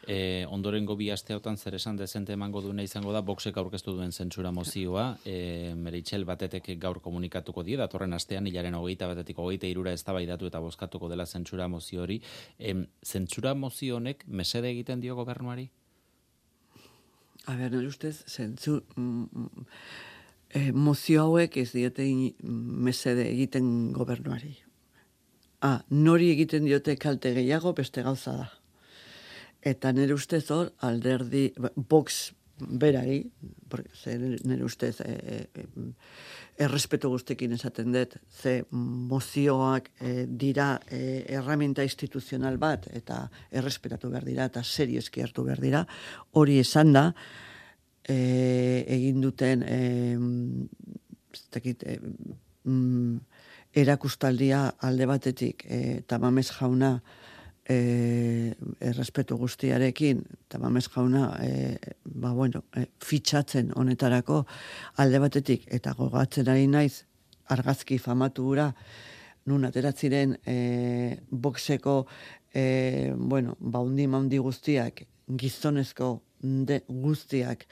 E, 0.07 0.45
ondorengo 0.49 0.95
bi 0.95 1.09
aste 1.09 1.33
hautan 1.33 1.57
zer 1.57 1.75
esan 1.75 1.97
dezente 1.97 2.33
emango 2.33 2.61
duena 2.61 2.83
izango 2.85 3.13
da 3.13 3.21
boxek 3.25 3.57
aurkeztu 3.57 3.95
duen 3.95 4.11
zentsura 4.11 4.51
mozioa. 4.53 5.05
E, 5.25 5.73
Meritxel 5.75 6.25
batetek 6.29 6.69
gaur 6.81 6.99
komunikatuko 7.01 7.63
die, 7.65 7.77
datorren 7.77 8.13
astean 8.13 8.45
hilaren 8.45 8.77
hogeita 8.77 9.09
batetik 9.09 9.39
hogeita 9.41 9.67
irura 9.67 9.93
ez 9.93 10.03
eta 10.05 10.59
bozkatuko 10.59 11.09
dela 11.09 11.25
zentsura 11.25 11.67
mozio 11.67 12.01
hori. 12.03 12.21
E, 12.59 12.75
zentsura 13.03 13.53
mozio 13.53 13.95
honek 13.97 14.25
mesede 14.27 14.69
egiten 14.69 15.01
dio 15.01 15.15
gobernuari? 15.15 15.69
A 17.47 17.55
ber, 17.55 17.71
nire 17.71 17.87
ustez, 17.87 18.23
zentzu... 18.27 18.83
Mm, 18.95 19.65
e, 20.49 20.71
mozio 20.71 21.23
hauek 21.23 21.57
ez 21.57 21.71
diote 21.73 22.05
mesede 22.43 23.25
egiten 23.29 23.91
gobernuari. 23.93 24.55
Ah, 25.61 25.81
nori 25.89 26.29
egiten 26.29 26.65
diote 26.65 26.95
kalte 26.95 27.33
gehiago 27.33 27.73
beste 27.73 28.03
gauza 28.05 28.35
da. 28.37 28.47
Eta 29.65 29.89
nire 29.97 30.13
ustez 30.13 30.43
hor, 30.53 30.69
alderdi, 30.85 31.47
box 31.75 32.35
berari, 32.59 33.31
ze 33.97 34.17
nire 34.19 34.63
ustez, 34.63 34.99
e, 35.01 35.47
e, 35.57 35.65
errespetu 36.63 37.09
guztekin 37.11 37.55
esaten 37.57 37.91
dut, 37.91 38.13
ze 38.29 38.63
mozioak 38.71 39.89
e, 39.99 40.25
dira 40.29 40.79
e, 40.87 41.25
erramenta 41.39 41.83
instituzional 41.83 42.59
bat, 42.61 42.87
eta 42.93 43.25
errespetatu 43.51 44.13
behar 44.13 44.29
dira, 44.29 44.45
eta 44.45 44.63
serioski 44.63 45.25
hartu 45.25 45.43
behar 45.49 45.59
dira, 45.65 45.83
hori 46.37 46.59
esan 46.61 46.93
da, 46.93 47.09
e, 48.07 48.85
egin 48.87 49.19
duten, 49.25 49.65
e, 49.65 49.81
e, 51.59 51.99
mm, 52.69 53.17
erakustaldia 53.75 54.63
alde 54.79 55.09
batetik, 55.09 55.65
e, 55.67 56.01
tamames 56.07 56.53
jauna, 56.53 56.99
e, 57.69 58.53
errespetu 58.79 59.37
guztiarekin, 59.37 60.21
eta 60.45 60.59
mamez 60.61 60.85
jauna, 60.93 61.31
e, 61.41 61.77
ba, 62.05 62.31
bueno, 62.33 62.63
e, 62.75 62.85
fitxatzen 63.01 63.73
honetarako 63.75 64.43
alde 65.01 65.21
batetik, 65.23 65.65
eta 65.73 65.95
gogatzen 65.97 66.49
ari 66.51 66.67
naiz, 66.67 67.05
argazki 67.49 67.97
famatu 68.01 68.45
gura, 68.49 68.69
nun 69.45 69.65
ateratziren 69.65 70.37
e, 70.45 71.17
boxeko, 71.29 72.05
e, 72.53 73.13
bueno, 73.17 73.57
ba, 73.59 73.81
undi 73.81 74.07
maundi 74.07 74.39
guztiak, 74.41 75.05
gizonezko 75.25 76.15
de, 76.41 76.81
guztiak, 76.87 77.65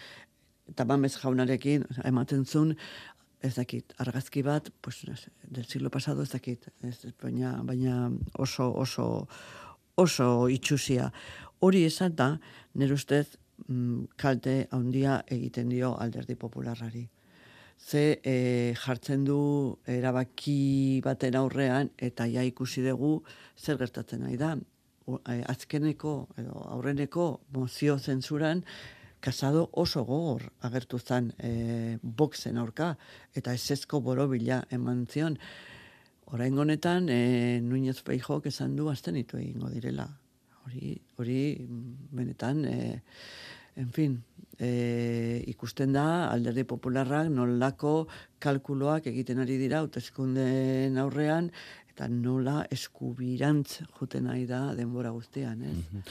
eta 0.69 0.85
mamez 0.89 1.15
jaunarekin, 1.21 1.85
ematen 2.05 2.45
zuen, 2.45 2.77
ez 3.43 3.55
dakit, 3.57 3.91
argazki 3.99 4.41
bat, 4.41 4.69
pues, 4.81 5.01
del 5.43 5.65
siglo 5.65 5.89
pasado 5.91 6.23
ez 6.23 6.31
dakit, 6.31 6.69
ez, 6.81 7.11
baina, 7.21 7.57
baina 7.67 8.09
oso, 8.39 8.69
oso, 8.71 9.27
oso 9.95 10.47
itxusia. 10.49 11.11
Hori 11.63 11.83
esan 11.85 12.15
da, 12.15 12.29
nire 12.75 12.93
ustez, 12.93 13.37
mm, 13.67 14.15
kalte 14.17 14.67
handia 14.71 15.21
egiten 15.27 15.69
dio 15.69 15.93
alderdi 15.95 16.35
popularrari. 16.35 17.07
Ze 17.77 18.19
e, 18.23 18.73
jartzen 18.79 19.25
du 19.25 19.77
erabaki 19.87 21.01
baten 21.03 21.35
aurrean 21.35 21.89
eta 21.97 22.25
ja 22.25 22.43
ikusi 22.43 22.83
dugu 22.85 23.23
zer 23.57 23.77
gertatzen 23.77 24.21
nahi 24.23 24.37
da. 24.37 24.55
E, 25.07 25.41
azkeneko 25.51 26.13
edo 26.37 26.63
aurreneko 26.71 27.41
mozio 27.51 27.97
zentzuran 27.99 28.63
kasado 29.19 29.69
oso 29.79 30.03
gogor 30.03 30.49
agertu 30.61 30.99
zen 30.99 31.31
e, 31.39 31.97
boxen 32.01 32.57
aurka, 32.57 32.95
eta 33.35 33.53
esezko 33.53 34.01
borobila 34.01 34.63
eman 34.71 35.05
zion. 35.07 35.37
Orain 36.31 36.57
honetan, 36.57 37.09
e, 37.09 37.59
Nuñez 37.61 38.01
Feijok 38.01 38.47
esan 38.47 38.75
du 38.75 38.89
azten 38.89 39.17
itu 39.17 39.37
egingo 39.37 39.69
direla. 39.69 40.07
Hori, 40.65 40.95
hori 41.17 41.39
benetan, 42.15 42.63
e, 42.65 43.01
en 43.75 43.89
fin, 43.91 44.15
e, 44.59 45.43
ikusten 45.47 45.93
da 45.93 46.29
alderdi 46.31 46.63
popularrak 46.63 47.29
nolako 47.33 48.07
kalkuloak 48.43 49.07
egiten 49.11 49.41
ari 49.43 49.57
dira 49.57 49.81
hauteskunden 49.81 50.97
aurrean 51.01 51.51
eta 51.93 52.07
nola 52.09 52.63
eskubirantz 52.73 53.83
joten 53.99 54.25
nahi 54.25 54.47
da 54.49 54.73
denbora 54.73 55.11
guztian, 55.13 55.61
ez? 55.61 55.77
Mm 55.77 56.01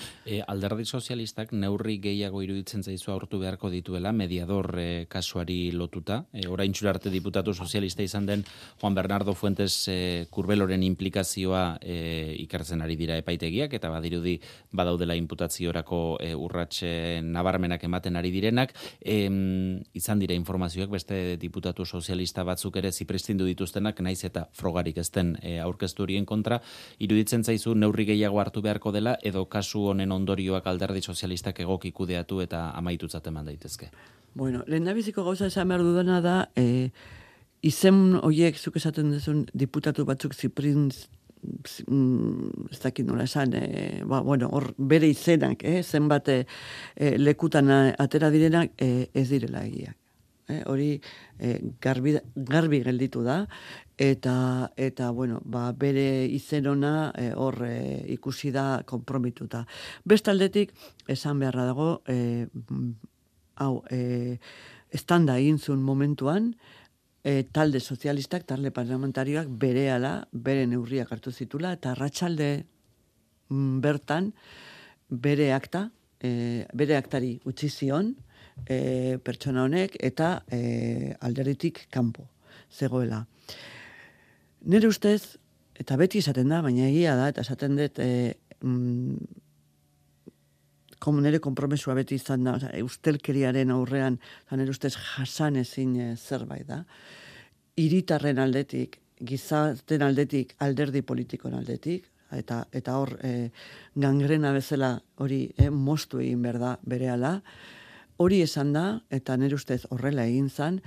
alderdi 0.53 0.85
sozialistak 0.85 1.53
neurri 1.53 1.97
gehiago 2.03 2.41
iruditzen 2.43 2.83
zaizu 2.83 3.11
aurtu 3.12 3.39
beharko 3.41 3.69
dituela 3.71 4.12
mediador 4.12 4.69
e, 4.79 5.07
kasuari 5.11 5.73
lotuta. 5.73 6.23
E, 6.33 6.47
orain 6.49 6.73
arte 6.89 7.11
diputatu 7.11 7.55
sozialista 7.55 8.03
izan 8.03 8.27
den 8.27 8.45
Juan 8.81 8.95
Bernardo 8.95 9.35
Fuentes 9.35 9.89
e, 9.89 10.27
kurbeloren 10.31 10.83
implikazioa 10.83 11.79
e, 11.81 12.37
ikertzen 12.43 12.83
ari 12.83 12.97
dira 12.97 13.17
epaitegiak 13.17 13.73
eta 13.75 13.91
badirudi 13.91 14.39
badaudela 14.73 15.17
imputazioarako 15.17 16.19
e, 16.21 16.35
urratxe 16.35 17.21
nabarmenak 17.23 17.85
ematen 17.85 18.17
ari 18.17 18.31
direnak. 18.31 18.75
E, 19.01 19.27
izan 19.95 20.19
dira 20.19 20.35
informazioak 20.35 20.91
beste 20.91 21.37
diputatu 21.37 21.85
sozialista 21.85 22.45
batzuk 22.45 22.77
ere 22.77 22.93
zipristindu 22.93 23.45
dituztenak 23.45 24.01
naiz 24.01 24.23
eta 24.25 24.49
frogarik 24.53 24.99
ezten 24.99 25.37
e, 25.43 25.59
aurkeztu 25.73 26.07
horien 26.07 26.29
kontra, 26.29 26.61
iruditzen 27.02 27.45
zaizu 27.45 27.75
neurri 27.75 28.07
gehiago 28.12 28.41
hartu 28.43 28.62
beharko 28.62 28.93
dela, 28.95 29.17
edo 29.23 29.47
kasu 29.50 29.88
honen 29.93 30.12
ondorioak 30.12 30.69
alderdi 30.71 31.02
sozialistak 31.02 31.61
egok 31.64 31.88
ikudeatu 31.91 32.41
eta 32.45 32.69
amaitutzat 32.79 33.26
eman 33.33 33.49
daitezke? 33.50 33.91
Bueno, 34.35 34.62
lehen 34.67 34.87
nabiziko 34.88 35.25
gauza 35.25 35.49
esan 35.50 35.69
behar 35.69 35.83
dudana 35.85 36.21
da, 36.25 36.37
e, 36.57 36.91
izen 37.62 38.19
horiek 38.23 38.57
zuk 38.59 38.79
esaten 38.81 39.12
duzun 39.12 39.45
diputatu 39.52 40.07
batzuk 40.09 40.35
ziprintz 40.35 41.07
mm, 41.87 42.69
ez 42.73 42.81
dakit 42.83 43.07
nola 43.07 43.26
esan, 43.29 43.55
e, 43.55 44.02
ba, 44.09 44.23
bueno, 44.25 44.49
hor 44.52 44.73
bere 44.79 45.11
izenak, 45.11 45.64
eh, 45.64 45.83
zenbat 45.83 46.29
e, 46.33 46.45
lekutan 47.19 47.71
atera 47.99 48.31
direnak, 48.31 48.73
e, 48.79 49.09
ez 49.12 49.29
direla 49.31 49.67
egiak. 49.67 50.02
Eh, 50.51 50.63
hori 50.67 51.01
e, 51.39 51.61
garbi, 51.81 52.17
garbi 52.35 52.81
gelditu 52.83 53.23
da, 53.23 53.45
eta 53.97 54.73
eta 54.77 55.11
bueno, 55.15 55.39
ba, 55.45 55.71
bere 55.73 56.27
izenona 56.27 57.13
e, 57.15 57.29
hor 57.39 57.61
e, 57.63 57.77
ikusi 58.11 58.51
da 58.51 58.83
konpromituta. 58.87 59.63
Bestaldetik 60.05 60.75
esan 61.07 61.39
beharra 61.39 61.69
dago 61.71 61.89
e, 62.11 62.49
hau 63.63 63.85
e, 63.91 64.39
estanda 64.91 65.39
intzun 65.39 65.83
momentuan 65.87 66.51
e, 67.23 67.45
talde 67.45 67.79
sozialistak, 67.79 68.43
talde 68.43 68.75
parlamentarioak 68.75 69.47
berehala, 69.47 70.27
bere 70.33 70.67
neurriak 70.67 71.15
hartu 71.15 71.31
zitula 71.31 71.77
eta 71.79 71.95
arratsalde 71.95 72.51
mm, 73.49 73.79
bertan 73.85 74.33
bere 75.09 75.53
akta, 75.55 75.87
e, 76.19 76.67
bere 76.75 76.99
aktari 76.99 77.37
utzi 77.47 77.71
zion 77.71 78.17
e, 78.67 79.19
pertsona 79.25 79.65
honek 79.67 79.97
eta 80.01 80.43
e, 80.51 81.15
alderitik 81.21 81.87
kanpo 81.91 82.29
zegoela. 82.73 83.25
Nire 84.65 84.89
ustez, 84.89 85.37
eta 85.79 85.97
beti 85.99 86.23
esaten 86.23 86.53
da, 86.53 86.63
baina 86.65 86.87
egia 86.89 87.17
da, 87.19 87.29
eta 87.33 87.43
esaten 87.45 87.77
dut, 87.77 87.99
e, 87.99 88.37
mm, 88.63 89.41
kom, 91.03 91.19
nire 91.25 91.41
kompromesua 91.43 91.97
beti 91.99 92.17
izan 92.21 92.47
da, 92.47 92.57
eustelkeriaren 92.79 93.75
aurrean, 93.75 94.19
eta 94.47 94.61
nire 94.61 94.73
ustez 94.73 94.95
jasan 94.95 95.59
ezin 95.63 95.97
e, 95.99 96.09
zerbait 96.17 96.67
da. 96.69 96.83
Iritarren 97.83 98.39
aldetik, 98.39 98.99
gizaten 99.23 100.03
aldetik, 100.07 100.57
alderdi 100.63 101.03
politikon 101.07 101.55
aldetik, 101.59 102.09
eta 102.33 102.63
eta 102.73 102.97
hor 102.97 103.13
e, 103.21 103.51
gangrena 104.01 104.55
bezala 104.57 104.95
hori 105.21 105.45
e, 105.53 105.69
mostu 105.69 106.23
egin 106.23 106.43
berda 106.47 106.77
bere 106.88 107.11
ala, 107.12 107.35
hori 108.16 108.42
esan 108.42 108.72
da, 108.72 108.87
eta 109.11 109.37
nire 109.37 109.55
ustez 109.55 109.83
horrela 109.90 110.27
egin 110.29 110.48
zan, 110.51 110.81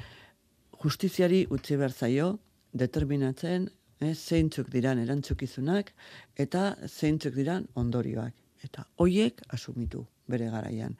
justiziari 0.84 1.46
utzi 1.50 1.78
berzaio, 1.80 2.36
determinatzen 2.76 3.70
eh, 4.02 4.14
zeintzuk 4.14 4.70
diran 4.74 5.00
erantzukizunak 5.00 5.94
eta 6.36 6.76
zeintzuk 6.88 7.36
diran 7.36 7.70
ondorioak. 7.76 8.34
Eta 8.66 8.86
hoiek 9.02 9.42
asumitu 9.54 10.06
bere 10.28 10.50
garaian. 10.50 10.96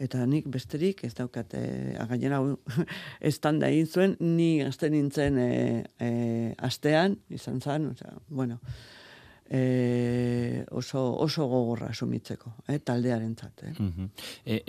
Eta 0.00 0.24
nik 0.28 0.46
besterik 0.52 1.04
ez 1.04 1.12
daukat 1.16 1.54
eh, 1.58 1.96
againera 2.00 2.40
ez 3.28 3.36
tanda 3.42 3.68
egin 3.68 3.86
zuen, 3.86 4.16
ni 4.20 4.62
azten 4.64 4.94
nintzen 4.96 5.38
eh, 5.42 5.84
eh, 6.00 6.54
astean, 6.58 7.18
izan 7.28 7.60
zan, 7.60 7.90
o 7.90 8.14
bueno, 8.28 8.60
e, 9.50 10.64
oso, 10.70 11.16
oso 11.18 11.46
gogorra 11.50 11.92
sumitzeko, 11.92 12.52
e, 12.68 12.78
taldearen 12.78 13.34
zat. 13.36 13.64
Eh? 13.66 13.74
Mm 13.78 14.08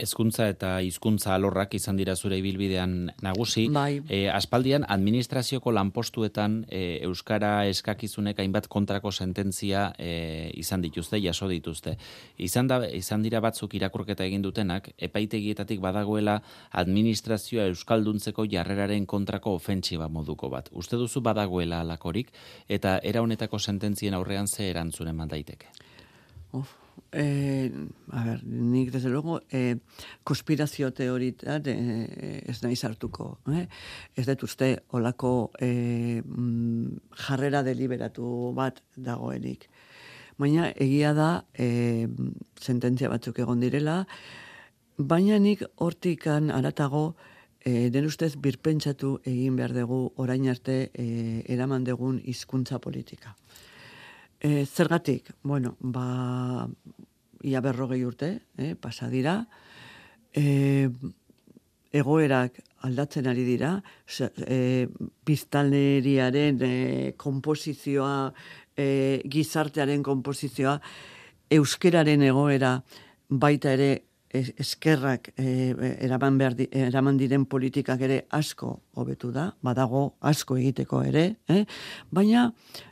ezkuntza 0.01 0.47
eta 0.49 0.69
hizkuntza 0.83 1.33
alorrak 1.35 1.73
izan 1.77 1.97
dira 1.97 2.15
zure 2.15 2.37
ibilbidean 2.39 3.11
nagusi. 3.21 3.67
Bai. 3.73 4.01
E, 4.09 4.27
aspaldian, 4.29 4.85
administrazioko 4.89 5.71
lanpostuetan 5.73 6.61
e, 6.69 6.99
Euskara 7.05 7.67
eskakizunek 7.69 8.39
hainbat 8.41 8.67
kontrako 8.71 9.11
sententzia 9.11 9.91
e, 9.97 10.51
izan 10.59 10.81
dituzte, 10.81 11.19
jaso 11.21 11.47
dituzte. 11.51 11.95
Izan, 12.37 12.69
da, 12.71 12.81
izan 12.87 13.23
dira 13.25 13.41
batzuk 13.43 13.75
irakurketa 13.77 14.25
egin 14.25 14.41
dutenak, 14.45 14.91
epaitegietatik 14.97 15.81
badagoela 15.83 16.39
administrazioa 16.81 17.67
Euskalduntzeko 17.71 18.45
jarreraren 18.49 19.05
kontrako 19.05 19.55
ofentsiba 19.59 20.09
moduko 20.09 20.49
bat. 20.49 20.71
Uste 20.73 20.97
duzu 20.97 21.21
badagoela 21.25 21.81
alakorik, 21.85 22.31
eta 22.69 22.97
era 23.03 23.21
honetako 23.21 23.59
sententzien 23.59 24.17
aurrean 24.17 24.47
ze 24.47 24.70
erantzun 24.71 25.11
eman 25.11 25.29
daiteke? 25.31 25.69
Uf, 26.57 26.73
eh, 27.11 27.71
a 28.11 28.23
ver, 28.25 28.43
nik 28.43 28.91
desde 28.91 29.09
luego 29.09 29.41
eh, 29.49 29.77
konspirazio 30.23 30.91
teorita 30.93 31.61
eh, 31.65 32.43
ez 32.45 32.61
nahi 32.63 32.75
sartuko. 32.75 33.39
Eh? 33.55 33.67
Ez 34.15 34.25
dut 34.27 34.43
uste 34.43 34.71
olako 34.91 35.51
eh, 35.59 36.21
mm, 36.23 37.15
jarrera 37.27 37.63
deliberatu 37.63 38.51
bat 38.55 38.83
dagoenik. 38.95 39.69
Baina 40.37 40.71
egia 40.75 41.13
da 41.13 41.31
eh, 41.53 42.07
sententzia 42.59 43.09
batzuk 43.09 43.39
egon 43.39 43.61
direla, 43.63 44.05
baina 44.97 45.39
nik 45.39 45.63
hortikan 45.77 46.51
aratago 46.51 47.11
E, 47.61 47.91
den 47.93 48.07
ustez 48.09 48.31
birpentsatu 48.41 49.19
egin 49.29 49.53
behar 49.59 49.75
dugu 49.75 49.99
orain 50.17 50.47
arte 50.49 50.89
e, 50.97 51.03
eraman 51.45 51.83
dugun 51.85 52.17
hizkuntza 52.25 52.79
politika. 52.81 53.35
E, 54.41 54.65
zergatik, 54.65 55.29
bueno, 55.43 55.75
ba, 55.79 56.67
ia 57.45 57.61
berrogei 57.61 58.01
urte, 58.03 58.41
eh, 58.57 58.73
pasa 58.73 59.05
dira, 59.07 59.35
e, 60.33 60.89
egoerak 61.93 62.57
aldatzen 62.87 63.29
ari 63.29 63.43
dira, 63.45 63.75
e, 64.47 64.87
biztanleriaren 65.29 66.57
e, 66.65 66.73
komposizioa, 67.21 68.33
e, 68.73 69.21
gizartearen 69.29 70.01
komposizioa, 70.01 70.79
euskeraren 71.53 72.25
egoera 72.25 72.79
baita 73.29 73.75
ere 73.77 73.91
eskerrak 74.31 75.31
e, 75.35 75.73
eraman, 75.99 76.37
behar 76.39 76.55
eraman 76.71 77.17
diren 77.19 77.45
politikak 77.49 78.01
ere 78.07 78.21
asko 78.31 78.71
hobetu 78.95 79.31
da, 79.35 79.49
badago 79.63 80.15
asko 80.21 80.57
egiteko 80.57 81.01
ere, 81.03 81.25
eh? 81.51 81.65
baina 82.11 82.47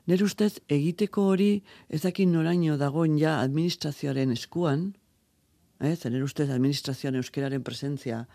nire 0.07 0.25
ustez 0.25 0.59
egiteko 0.67 1.29
hori 1.31 1.51
ezakin 1.89 2.33
noraino 2.35 2.77
dagoen 2.77 3.17
ja 3.19 3.39
administrazioaren 3.39 4.35
eskuan, 4.35 4.89
eh? 5.79 5.95
nire 5.95 6.23
ustez 6.27 6.49
administrazioan 6.49 7.19
euskeraren 7.21 7.63
presentzia 7.63 8.25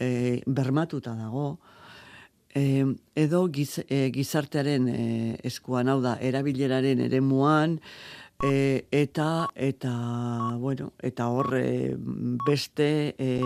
e, 0.00 0.40
bermatuta 0.46 1.14
dago, 1.18 1.58
e, 2.56 2.86
edo 3.14 3.44
giz, 3.52 3.82
gizartearen 4.14 4.88
e, 4.88 5.02
eskuan, 5.44 5.92
hau 5.92 6.00
da, 6.00 6.16
erabileraren 6.16 7.04
ere 7.10 7.20
muan, 7.20 7.76
E, 8.44 8.86
eta 8.94 9.48
eta 9.56 9.92
bueno, 10.58 10.92
eta 11.02 11.26
hor 11.26 11.56
e, 11.58 11.96
beste 12.46 13.14
e, 13.18 13.40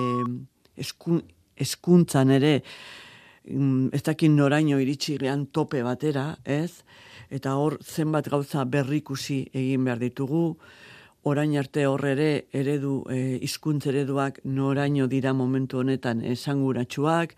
eskun, 0.76 1.22
eskuntzan 1.56 2.34
ere 2.36 2.58
mm, 3.48 3.88
ez 3.96 4.02
dakin 4.04 4.36
noraino 4.36 4.76
iritsi 4.84 5.16
gean 5.16 5.46
tope 5.48 5.80
batera, 5.82 6.36
ez? 6.44 6.84
Eta 7.32 7.56
hor 7.56 7.78
zenbat 7.80 8.28
gauza 8.28 8.66
berrikusi 8.68 9.46
egin 9.56 9.88
behar 9.88 10.02
ditugu, 10.02 10.58
orain 11.24 11.56
arte 11.56 11.86
hor 11.88 12.04
ere 12.12 12.48
eredu 12.52 13.00
e, 13.08 13.38
hizkuntz 13.40 13.86
ereduak 13.88 14.42
noraino 14.44 15.08
dira 15.08 15.32
momentu 15.32 15.80
honetan 15.80 16.20
esanguratsuak. 16.20 17.32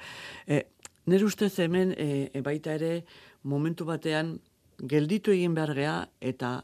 E, 0.48 0.64
Nere 1.04 1.26
ustez 1.28 1.52
hemen 1.60 1.90
e, 2.00 2.30
e, 2.32 2.40
baita 2.40 2.72
ere 2.74 3.04
momentu 3.44 3.84
batean 3.84 4.38
gelditu 4.80 5.34
egin 5.34 5.52
behar 5.54 5.74
gea 5.76 5.96
eta 6.18 6.56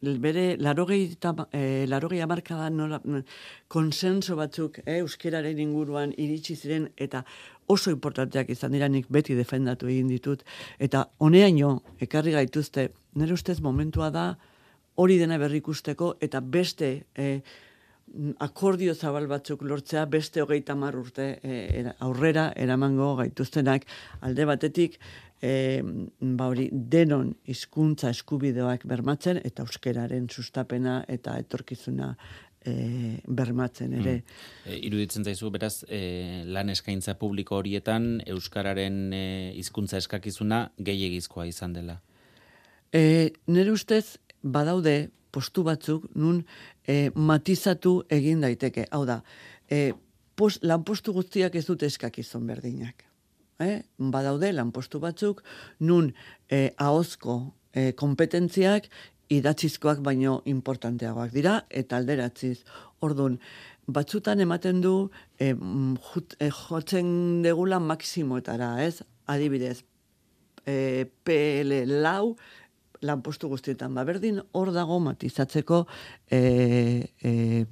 bere 0.00 0.56
larogei, 0.56 1.16
e, 1.52 1.86
larogei 1.88 2.20
amarkada 2.22 2.70
nola, 2.70 3.00
konsenso 3.68 4.36
batzuk 4.36 4.80
e, 4.84 4.98
euskeraren 4.98 5.58
inguruan 5.58 6.12
iritsi 6.16 6.56
ziren 6.56 6.88
eta 6.96 7.24
oso 7.66 7.90
importanteak 7.90 8.50
izan 8.50 8.72
dira 8.72 8.88
nik 8.88 9.06
beti 9.10 9.34
defendatu 9.34 9.88
egin 9.88 10.08
ditut. 10.08 10.44
Eta 10.78 11.08
honeaino 11.18 11.82
ekarri 12.00 12.32
gaituzte 12.32 12.90
nire 13.14 13.34
ustez 13.34 13.60
momentua 13.60 14.10
da 14.10 14.28
hori 14.98 15.18
dena 15.18 15.38
berrikusteko 15.38 16.16
eta 16.20 16.40
beste 16.40 16.92
e, 17.14 17.40
akordio 18.40 18.94
zabal 18.94 19.26
batzuk 19.28 19.62
lortzea 19.62 20.06
beste 20.06 20.42
hogeita 20.42 20.74
mar 20.74 20.96
urte 20.96 21.26
e, 21.42 21.84
aurrera 22.00 22.52
eramango 22.56 23.14
gaituztenak. 23.20 23.84
Alde 24.20 24.46
batetik 24.48 24.98
e, 25.42 25.82
ba 26.20 26.48
hori 26.50 26.68
denon 26.72 27.32
hizkuntza 27.48 28.10
eskubideoak 28.14 28.84
bermatzen 28.88 29.40
eta 29.44 29.64
euskeraren 29.66 30.28
sustapena 30.28 31.00
eta 31.08 31.36
etorkizuna 31.38 32.14
e, 32.64 33.20
bermatzen 33.26 33.94
ere. 34.00 34.16
Mm. 34.18 34.72
E, 34.72 34.78
iruditzen 34.90 35.24
zaizu 35.24 35.50
beraz 35.54 35.84
e, 35.88 36.44
lan 36.46 36.72
eskaintza 36.74 37.14
publiko 37.20 37.58
horietan 37.58 38.18
euskararen 38.26 38.98
e, 39.12 39.24
hizkuntza 39.60 40.00
eskakizuna 40.02 40.68
gehiegizkoa 40.78 41.46
izan 41.50 41.76
dela. 41.76 42.00
E, 42.92 43.30
nire 43.46 43.72
ustez 43.72 44.18
badaude 44.42 45.10
postu 45.30 45.62
batzuk 45.62 46.08
nun 46.16 46.42
e, 46.86 47.10
matizatu 47.14 48.00
egin 48.10 48.40
daiteke. 48.42 48.88
Hau 48.90 49.04
da, 49.06 49.20
e, 49.70 49.92
post, 50.34 50.64
lanpostu 50.64 51.12
guztiak 51.12 51.54
ez 51.58 51.66
dute 51.68 51.86
eskakizun 51.86 52.46
berdinak 52.48 53.07
eh? 53.60 53.82
badaude 53.98 54.52
lanpostu 54.52 55.00
batzuk, 55.02 55.42
nun 55.80 56.12
eh, 56.50 56.70
ahozko 56.78 57.40
eh, 57.72 57.92
kompetentziak 57.96 58.88
idatzizkoak 59.28 60.00
baino 60.04 60.40
importanteagoak 60.48 61.34
dira, 61.34 61.58
eta 61.68 61.98
alderatziz. 62.00 62.62
Orduan, 63.04 63.36
batzutan 63.86 64.40
ematen 64.40 64.80
du 64.84 64.94
eh, 65.38 65.54
jut, 66.12 66.36
eh, 66.40 66.50
jotzen 66.52 67.42
degula 67.44 67.80
maksimoetara, 67.80 68.72
ez? 68.84 69.02
Adibidez, 69.28 69.82
eh, 70.66 71.04
PL 71.24 71.84
lau, 72.02 72.36
lanpostu 73.02 73.48
guztietan, 73.48 73.94
ba, 73.94 74.04
berdin 74.08 74.40
hor 74.56 74.72
dago 74.74 74.98
matizatzeko 75.02 75.84
eh, 76.34 77.06
eh, 77.22 77.64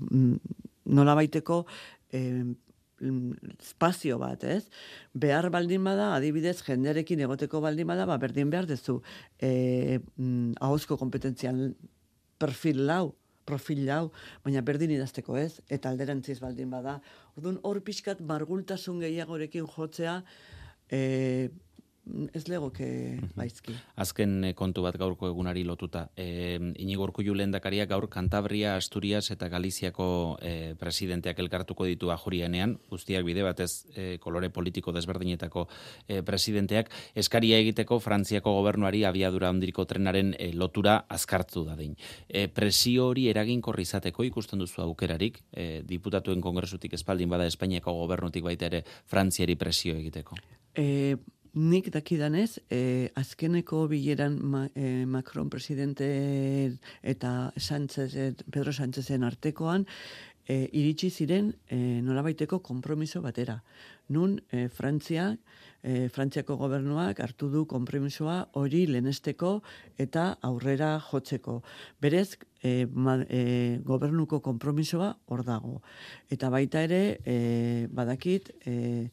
nola 0.86 1.16
baiteko 1.18 1.64
eh, 2.14 2.44
espazio 3.00 4.18
bat, 4.18 4.44
ez? 4.44 4.68
Behar 5.14 5.50
baldin 5.50 5.84
bada, 5.84 6.14
adibidez, 6.16 6.62
jenderekin 6.64 7.20
egoteko 7.26 7.60
baldin 7.60 7.86
bada, 7.86 8.06
ba, 8.08 8.16
berdin 8.18 8.50
behar 8.50 8.66
dezu, 8.66 9.00
e, 9.40 10.00
mm, 10.16 10.56
ahozko 10.60 10.96
kompetentzian 10.96 11.74
perfil 12.38 12.86
lau, 12.86 13.14
profil 13.46 13.84
lau, 13.86 14.10
baina 14.44 14.62
berdin 14.66 14.90
idazteko 14.96 15.36
ez, 15.38 15.60
eta 15.70 15.90
alderantziz 15.92 16.40
baldin 16.42 16.72
bada. 16.72 16.98
Orduan, 17.36 17.60
hor 17.62 17.80
pixkat 17.86 18.20
margultasun 18.20 19.00
gehiagorekin 19.04 19.68
jotzea, 19.70 20.22
e, 20.90 21.50
ez 22.32 22.46
legoke 22.48 22.86
baizki. 23.36 23.74
Azken 23.98 24.38
eh, 24.46 24.52
kontu 24.54 24.84
bat 24.84 24.96
gaurko 24.98 25.28
egunari 25.28 25.64
lotuta. 25.66 26.06
E, 26.16 26.58
Inigo 26.82 27.06
Urkullu 27.06 27.34
lehendakaria 27.34 27.86
gaur 27.90 28.08
Cantabria, 28.12 28.76
Asturias 28.76 29.30
eta 29.34 29.48
Galiziako 29.52 30.08
e, 30.40 30.74
presidenteak 30.78 31.40
elkartuko 31.42 31.86
ditu 31.88 32.10
ajurienean, 32.14 32.76
guztiak 32.90 33.26
bide 33.26 33.42
batez 33.46 33.70
e, 33.94 34.06
kolore 34.22 34.50
politiko 34.54 34.94
desberdinetako 34.94 35.66
e, 36.06 36.22
presidenteak, 36.26 36.92
eskaria 37.14 37.58
egiteko 37.62 37.98
Frantziako 38.02 38.54
gobernuari 38.60 39.04
abiadura 39.04 39.50
ondiriko 39.50 39.86
trenaren 39.90 40.34
e, 40.38 40.52
lotura 40.54 40.98
azkartzu 41.08 41.64
da 41.66 41.76
din. 41.78 41.96
E, 42.28 42.46
presio 42.48 43.10
hori 43.10 43.28
eraginkor 43.32 43.80
izateko 43.82 44.26
ikusten 44.26 44.62
duzu 44.62 44.84
aukerarik, 44.86 45.42
e, 45.52 45.82
diputatuen 45.86 46.44
kongresutik 46.44 46.94
espaldin 46.94 47.32
bada 47.32 47.46
Espainiako 47.46 47.92
gobernutik 48.04 48.44
baita 48.46 48.70
ere 48.70 48.84
Frantziari 49.06 49.56
presio 49.58 49.96
egiteko. 49.98 50.38
E, 50.76 51.16
Nik 51.56 51.86
dakidanez, 51.88 52.58
e, 52.68 53.08
azkeneko 53.16 53.86
bileran 53.88 54.34
ma, 54.44 54.66
e, 54.74 55.06
Macron 55.08 55.48
presidente 55.48 56.76
eta 57.02 57.50
Sánchez, 57.56 58.12
Pedro 58.52 58.72
Sánchezen 58.72 59.24
artekoan, 59.24 59.86
e, 60.44 60.68
iritsi 60.76 61.08
ziren 61.08 61.54
e, 61.72 62.02
nolabaiteko 62.04 62.58
konpromiso 62.60 63.22
batera. 63.24 63.62
Nun, 64.12 64.36
e, 64.52 64.68
Frantzia, 64.68 65.30
e, 65.80 66.10
Frantziako 66.12 66.58
gobernuak 66.60 67.22
hartu 67.24 67.48
du 67.48 67.64
konpromisoa 67.64 68.50
hori 68.60 68.84
lenesteko 68.90 69.62
eta 69.96 70.26
aurrera 70.44 70.98
jotzeko. 71.08 71.62
Berez, 72.04 72.36
e, 72.60 72.84
ma, 72.92 73.16
e, 73.30 73.80
gobernuko 73.80 74.42
konpromisoa 74.44 75.14
hor 75.24 75.42
dago. 75.48 75.80
Eta 76.28 76.52
baita 76.52 76.84
ere, 76.84 77.02
e, 77.24 77.88
badakit, 77.88 78.52
e, 78.68 79.08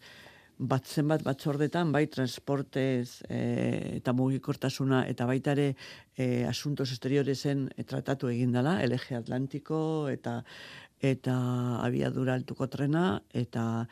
bat 0.57 0.85
batzordetan, 1.23 1.91
bai 1.91 2.07
transportez 2.07 3.23
e, 3.29 3.97
eta 3.97 4.13
mugikortasuna 4.13 5.05
eta 5.09 5.25
baita 5.25 5.51
ere 5.51 5.75
e, 6.15 6.45
asuntos 6.45 6.91
exterioresen 6.91 7.69
e, 7.75 7.83
tratatu 7.83 8.29
egin 8.29 8.51
dela, 8.51 8.79
LG 8.85 9.17
Atlantiko 9.17 10.09
eta 10.09 10.43
eta 11.03 11.35
abiadura 11.83 12.33
altuko 12.33 12.67
trena 12.67 13.21
eta 13.33 13.87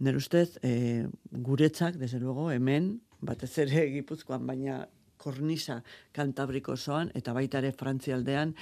nire 0.00 0.16
ustez 0.16 0.58
e, 0.62 1.06
guretzak, 1.30 1.96
desde 1.96 2.18
luego, 2.18 2.50
hemen, 2.50 3.00
batez 3.20 3.58
ere 3.58 3.86
gipuzkoan, 3.96 4.46
baina 4.46 4.86
kornisa 5.18 5.82
kantabriko 6.14 6.76
zoan, 6.76 7.10
eta 7.18 7.32
baita 7.34 7.58
ere 7.58 7.72
frantzialdean 7.72 8.54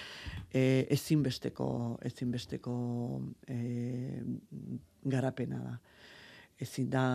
e, 0.52 0.87
ezinbesteko, 0.90 1.68
ezinbesteko 2.09 2.76
e, 3.48 4.22
garapena 5.04 5.61
da 5.61 5.76
ezin 6.61 6.90
da 6.90 7.07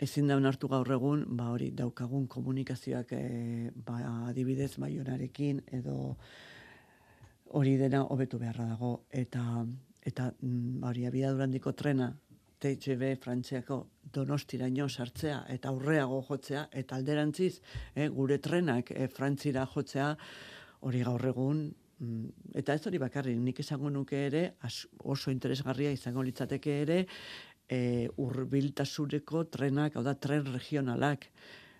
ezin 0.00 0.28
da 0.28 0.36
onartu 0.36 0.68
gaur 0.68 0.90
egun, 0.92 1.24
ba 1.36 1.50
hori 1.50 1.70
daukagun 1.74 2.26
komunikazioak 2.30 3.12
e, 3.12 3.70
ba 3.74 3.98
adibidez 4.28 4.76
Baionarekin 4.78 5.62
edo 5.78 6.16
hori 7.58 7.76
dena 7.76 8.04
hobetu 8.04 8.38
beharra 8.38 8.68
dago. 8.70 8.92
Eta 9.10 9.64
eta 10.06 10.30
ba 10.40 10.92
hori 10.92 11.06
abia 11.06 11.32
durandiko 11.34 11.72
trena 11.72 12.12
TGV 12.58 13.16
Frantziako 13.20 13.78
Donostiraino 14.12 14.88
sartzea 14.88 15.42
eta 15.52 15.68
aurreago 15.68 16.22
jotzea 16.28 16.68
eta 16.72 16.96
alderantziz 16.96 17.58
e, 17.94 18.08
gure 18.08 18.38
trenak 18.38 18.92
e, 18.94 19.08
Frantzira 19.12 19.66
jotzea 19.74 20.12
hori 20.88 21.02
gaur 21.04 21.26
egun 21.28 21.66
mm, 21.98 22.54
eta 22.62 22.78
ez 22.78 22.86
hori 22.86 23.00
bakarri 23.02 23.36
nik 23.36 23.60
esango 23.60 23.90
nuke 23.90 24.22
ere 24.28 24.44
oso 25.04 25.34
interesgarria 25.34 25.92
izango 25.92 26.24
litzateke 26.24 26.80
ere 26.86 27.02
e, 27.68 28.08
urbiltasureko 28.16 29.44
trenak, 29.52 29.96
hau 29.96 30.04
da, 30.06 30.14
tren 30.14 30.46
regionalak, 30.52 31.28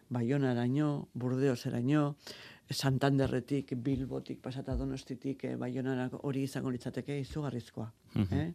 Bayona 0.08 0.52
eraino, 0.54 1.08
Burdeos 1.14 1.66
eraino, 1.66 2.14
Santanderretik, 2.70 3.72
Bilbotik, 3.82 4.40
pasata 4.42 4.76
donostitik, 4.78 5.44
e, 5.44 5.56
Bayona 5.56 6.08
hori 6.22 6.44
izango 6.46 6.70
litzateke 6.70 7.18
izugarrizkoa. 7.20 7.90
eh? 8.30 8.52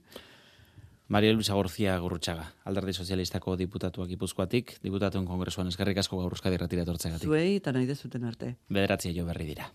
Maria 1.11 1.33
Luisa 1.33 1.53
Gorzia 1.53 1.97
Gurrutxaga, 1.99 2.45
alderdi 2.63 2.93
sozialistako 2.93 3.57
diputatuak 3.59 4.13
ipuzkoatik, 4.15 4.77
diputatuen 4.79 5.25
kongresuan 5.27 5.67
eskerrik 5.67 5.99
asko 5.99 6.21
gaur 6.21 6.31
euskadi 6.31 6.55
retiratortzegatik. 6.55 7.27
Zuei, 7.27 7.57
eta 7.59 7.73
nahi 7.75 7.85
dezuten 7.89 8.23
arte. 8.23 8.55
Bederatzia 8.69 9.11
jo 9.11 9.25
berri 9.27 9.49
dira. 9.51 9.67